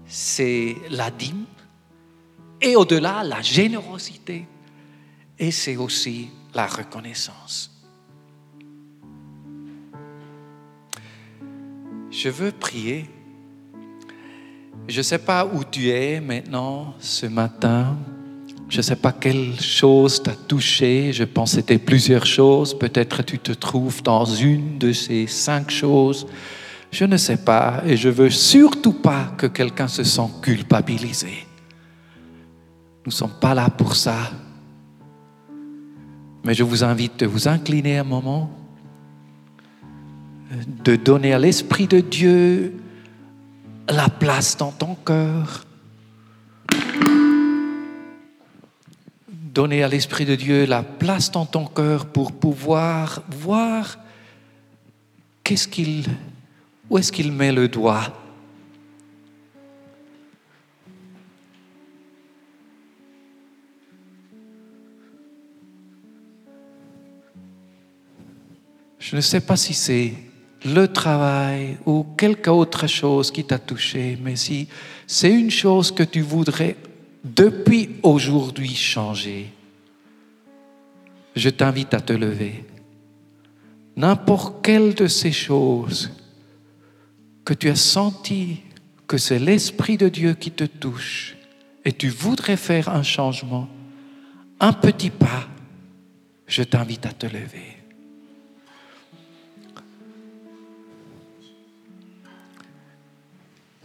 C'est 0.07 0.77
la 0.91 1.11
dîme 1.11 1.45
et 2.61 2.77
au-delà 2.77 3.23
la 3.23 3.43
générosité 3.43 4.47
et 5.39 5.51
c'est 5.51 5.77
aussi 5.77 6.31
la 6.55 6.67
reconnaissance. 6.67 7.71
Je 12.11 12.29
veux 12.29 12.53
prier. 12.53 13.09
Je 14.89 14.97
ne 14.97 15.03
sais 15.03 15.19
pas 15.19 15.45
où 15.45 15.65
tu 15.65 15.91
es 15.91 16.19
maintenant 16.19 16.95
ce 16.99 17.27
matin. 17.27 17.95
Je 18.71 18.79
ne 18.79 18.83
sais 18.83 18.97
pas 18.97 19.13
quelle 19.13 19.61
chose 19.61 20.23
t'a 20.23 20.33
touché. 20.33 21.13
Je 21.13 21.25
pense 21.25 21.51
que 21.51 21.57
c'était 21.57 21.79
plusieurs 21.79 22.25
choses. 22.25 22.77
Peut-être 22.77 23.23
tu 23.23 23.39
te 23.39 23.53
trouves 23.53 24.03
dans 24.03 24.25
une 24.25 24.79
de 24.79 24.93
ces 24.95 25.27
cinq 25.27 25.71
choses. 25.71 26.27
Je 26.91 27.05
ne 27.05 27.19
sais 27.19 27.37
pas 27.37 27.83
et 27.87 27.99
je 27.99 28.09
veux 28.09 28.31
surtout 28.31 28.95
pas 28.95 29.35
que 29.37 29.47
quelqu'un 29.47 29.89
se 29.89 30.05
sente 30.05 30.41
culpabilisé. 30.41 31.47
Nous 33.05 33.11
ne 33.11 33.17
sommes 33.17 33.39
pas 33.39 33.53
là 33.53 33.69
pour 33.69 33.95
ça. 33.95 34.17
Mais 36.45 36.55
je 36.55 36.63
vous 36.63 36.83
invite 36.83 37.21
de 37.21 37.27
vous 37.27 37.47
incliner 37.47 37.99
un 37.99 38.05
moment, 38.05 38.51
de 40.83 40.97
donner 40.97 41.35
à 41.35 41.39
l'Esprit 41.39 41.87
de 41.87 42.01
Dieu 42.01 42.73
la 43.91 44.09
place 44.09 44.57
dans 44.57 44.73
ton 44.73 44.95
cœur, 44.95 45.65
donner 49.31 49.83
à 49.83 49.89
l'Esprit 49.89 50.25
de 50.25 50.35
Dieu 50.35 50.67
la 50.67 50.83
place 50.83 51.31
dans 51.31 51.47
ton 51.47 51.67
cœur 51.67 52.07
pour 52.07 52.33
pouvoir 52.33 53.23
voir 53.29 53.99
qu'est-ce 55.43 55.67
qu'il, 55.67 56.05
où 56.91 56.99
est-ce 56.99 57.11
qu'il 57.11 57.33
met 57.33 57.53
le 57.53 57.69
doigt. 57.69 58.13
Je 68.99 69.17
ne 69.17 69.23
sais 69.23 69.41
pas 69.41 69.57
si 69.57 69.73
c'est 69.73 70.28
le 70.65 70.87
travail 70.89 71.79
ou 71.87 72.05
quelque 72.17 72.51
autre 72.51 72.87
chose 72.87 73.31
qui 73.31 73.45
t'a 73.45 73.59
touché, 73.59 74.19
mais 74.23 74.37
si 74.37 74.69
c'est 75.07 75.33
une 75.33 75.51
chose 75.51 75.93
que 75.93 76.03
tu 76.03 76.21
voudrais 76.21 76.77
depuis 77.25 77.91
aujourd'hui 78.03 78.75
changer, 78.75 79.53
je 81.37 81.49
t'invite 81.51 81.95
à 81.95 82.01
te 82.01 82.13
lever. 82.13 82.65
N'importe 83.97 84.65
quelle 84.65 84.95
de 84.95 85.07
ces 85.07 85.33
choses 85.33 86.11
que 87.45 87.55
tu 87.55 87.69
as 87.69 87.77
senti 87.77 88.61
que 89.07 89.19
c'est 89.19 89.39
l'Esprit 89.39 89.97
de 89.97 90.09
Dieu 90.09 90.35
qui 90.35 90.51
te 90.51 90.65
touche 90.65 91.37
et 91.85 91.93
tu 91.93 92.09
voudrais 92.09 92.57
faire 92.57 92.89
un 92.91 93.03
changement, 93.03 93.69
un 94.61 94.73
petit 94.73 95.11
pas, 95.11 95.49
je 96.47 96.63
t'invite 96.63 97.07
à 97.07 97.13
te 97.13 97.27
lever. 97.27 97.78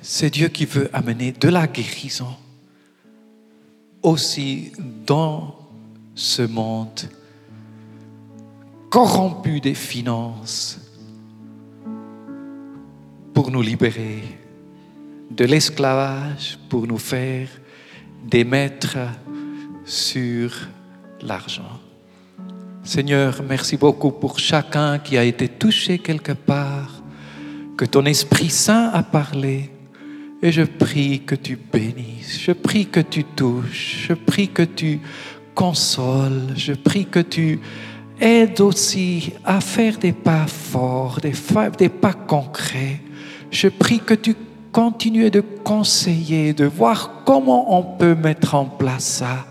C'est 0.06 0.30
Dieu 0.30 0.50
qui 0.50 0.66
veut 0.66 0.90
amener 0.92 1.32
de 1.32 1.48
la 1.48 1.66
guérison 1.66 2.36
aussi 4.02 4.74
dans 5.08 5.56
ce 6.14 6.42
monde 6.42 7.00
corrompu 8.90 9.62
des 9.62 9.74
finances 9.74 10.78
pour 13.34 13.50
nous 13.50 13.62
libérer 13.62 14.24
de 15.32 15.46
l'esclavage, 15.46 16.60
pour 16.68 16.86
nous 16.86 16.98
faire 16.98 17.48
des 18.26 18.44
maîtres 18.44 19.08
sur 19.86 20.54
l'argent. 21.22 21.80
Seigneur, 22.84 23.42
merci 23.48 23.78
beaucoup 23.78 24.12
pour 24.12 24.38
chacun 24.38 25.00
qui 25.00 25.18
a 25.18 25.24
été 25.24 25.48
touché 25.48 25.98
quelque 25.98 26.34
part, 26.34 27.02
que 27.78 27.86
ton 27.86 28.04
Esprit 28.04 28.50
Saint 28.50 28.90
a 28.90 29.02
parlé 29.02 29.73
et 30.44 30.52
je 30.52 30.64
prie 30.64 31.22
que 31.22 31.36
tu 31.36 31.56
bénisses, 31.56 32.42
je 32.42 32.52
prie 32.52 32.86
que 32.88 33.00
tu 33.00 33.24
touches, 33.24 34.08
je 34.10 34.14
prie 34.14 34.50
que 34.50 34.64
tu 34.64 35.00
consoles, 35.56 36.50
je 36.58 36.74
prie 36.74 37.06
que 37.06 37.22
tu 37.22 37.62
aides 38.20 38.60
aussi 38.60 39.32
à 39.46 39.62
faire 39.62 39.98
des 39.98 40.12
pas 40.12 40.46
forts, 40.46 41.22
des, 41.22 41.32
des 41.78 41.88
pas 41.88 42.12
concrets. 42.12 43.00
Je 43.52 43.70
prie 43.70 44.00
que 44.00 44.14
tu 44.16 44.36
continues 44.74 45.32
de 45.32 45.40
conseiller, 45.40 46.52
de 46.52 46.66
voir 46.66 47.24
comment 47.26 47.78
on 47.80 47.98
peut 47.98 48.16
mettre 48.16 48.56
en 48.56 48.66
place 48.66 49.06
ça. 49.06 49.46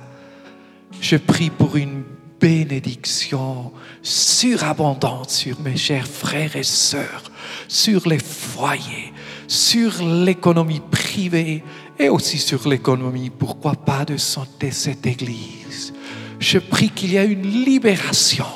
Je 1.01 1.17
prie 1.17 1.49
pour 1.49 1.77
une 1.77 2.03
bénédiction 2.39 3.73
surabondante 4.03 5.31
sur 5.31 5.59
mes 5.61 5.77
chers 5.77 6.09
frères 6.09 6.57
et 6.57 6.65
sœurs, 6.65 7.31
sur 7.69 8.07
les 8.09 8.19
foyers, 8.19 9.12
sur 9.53 10.03
l'économie 10.03 10.81
privée 10.81 11.63
et 11.99 12.09
aussi 12.09 12.39
sur 12.39 12.67
l'économie, 12.67 13.29
pourquoi 13.29 13.75
pas, 13.75 14.07
de 14.07 14.17
santé 14.17 14.71
cette 14.71 15.07
Église. 15.07 15.93
Je 16.39 16.59
prie 16.59 16.89
qu'il 16.89 17.13
y 17.13 17.17
ait 17.17 17.27
une 17.27 17.43
libération. 17.43 18.47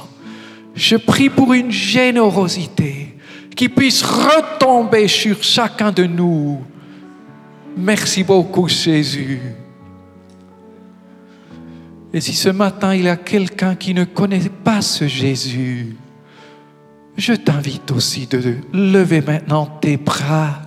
Je 0.74 0.96
prie 0.96 1.28
pour 1.28 1.52
une 1.52 1.70
générosité 1.70 3.14
qui 3.54 3.68
puisse 3.68 4.02
retomber 4.02 5.06
sur 5.06 5.42
chacun 5.42 5.92
de 5.92 6.04
nous. 6.04 6.64
Merci 7.76 8.24
beaucoup 8.24 8.66
Jésus. 8.66 9.40
Et 12.14 12.22
si 12.22 12.32
ce 12.32 12.48
matin 12.48 12.94
il 12.94 13.04
y 13.04 13.09
a 13.09 13.16
quelqu'un 13.16 13.74
qui 13.74 13.92
ne 13.92 14.04
connaît 14.04 14.48
pas 14.64 14.80
ce 14.80 15.06
Jésus, 15.06 15.94
je 17.18 17.35
t'invite 17.35 17.90
aussi 17.90 18.26
de 18.26 18.56
lever 18.72 19.20
maintenant 19.20 19.66
tes 19.66 19.98
bras 19.98 20.65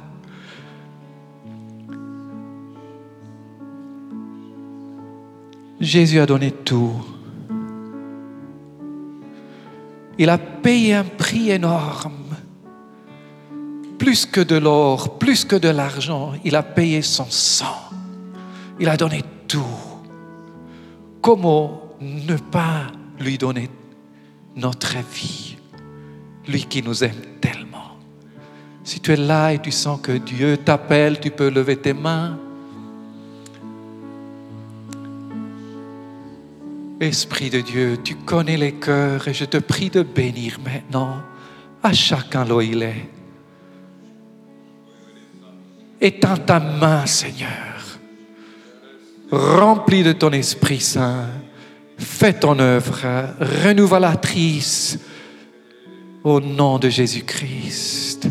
Jésus 5.79 6.19
a 6.19 6.25
donné 6.25 6.51
tout. 6.51 6.93
Il 10.17 10.29
a 10.29 10.37
payé 10.37 10.95
un 10.95 11.05
prix 11.05 11.51
énorme. 11.51 12.13
Plus 13.97 14.25
que 14.25 14.41
de 14.41 14.57
l'or, 14.57 15.17
plus 15.17 15.45
que 15.45 15.55
de 15.55 15.69
l'argent, 15.69 16.33
il 16.43 16.55
a 16.55 16.63
payé 16.63 17.01
son 17.01 17.27
sang. 17.29 17.77
Il 18.79 18.89
a 18.89 18.97
donné 18.97 19.23
tout. 19.47 19.63
Comment 21.21 21.81
ne 22.01 22.35
pas 22.35 22.87
lui 23.19 23.37
donner 23.37 23.69
notre 24.55 24.95
vie, 25.13 25.57
lui 26.47 26.63
qui 26.63 26.81
nous 26.81 27.03
aime 27.03 27.21
tellement. 27.41 27.97
Si 28.83 28.99
tu 28.99 29.11
es 29.11 29.17
là 29.17 29.53
et 29.53 29.59
tu 29.59 29.71
sens 29.71 29.99
que 30.01 30.13
Dieu 30.13 30.57
t'appelle, 30.57 31.19
tu 31.19 31.31
peux 31.31 31.49
lever 31.49 31.77
tes 31.77 31.93
mains. 31.93 32.37
Esprit 36.99 37.49
de 37.49 37.61
Dieu, 37.61 37.97
tu 38.03 38.15
connais 38.15 38.57
les 38.57 38.73
cœurs 38.73 39.27
et 39.27 39.33
je 39.33 39.45
te 39.45 39.57
prie 39.57 39.89
de 39.89 40.01
bénir 40.03 40.59
maintenant 40.63 41.21
à 41.81 41.93
chacun 41.93 42.43
là 42.43 42.61
il. 42.61 42.87
Étends 46.01 46.37
ta 46.37 46.59
main, 46.59 47.05
Seigneur. 47.05 47.49
Remplis 49.31 50.03
de 50.03 50.13
ton 50.13 50.31
Esprit 50.31 50.79
Saint. 50.79 51.27
Fais 51.97 52.33
ton 52.33 52.57
œuvre 52.59 53.01
renouvelatrice 53.65 54.99
au 56.23 56.39
nom 56.39 56.79
de 56.79 56.89
Jésus-Christ. 56.89 58.29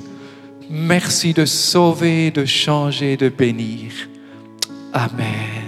Merci 0.70 1.32
de 1.32 1.44
sauver, 1.44 2.30
de 2.30 2.44
changer, 2.44 3.16
de 3.16 3.28
bénir. 3.28 3.92
Amen. 4.92 5.67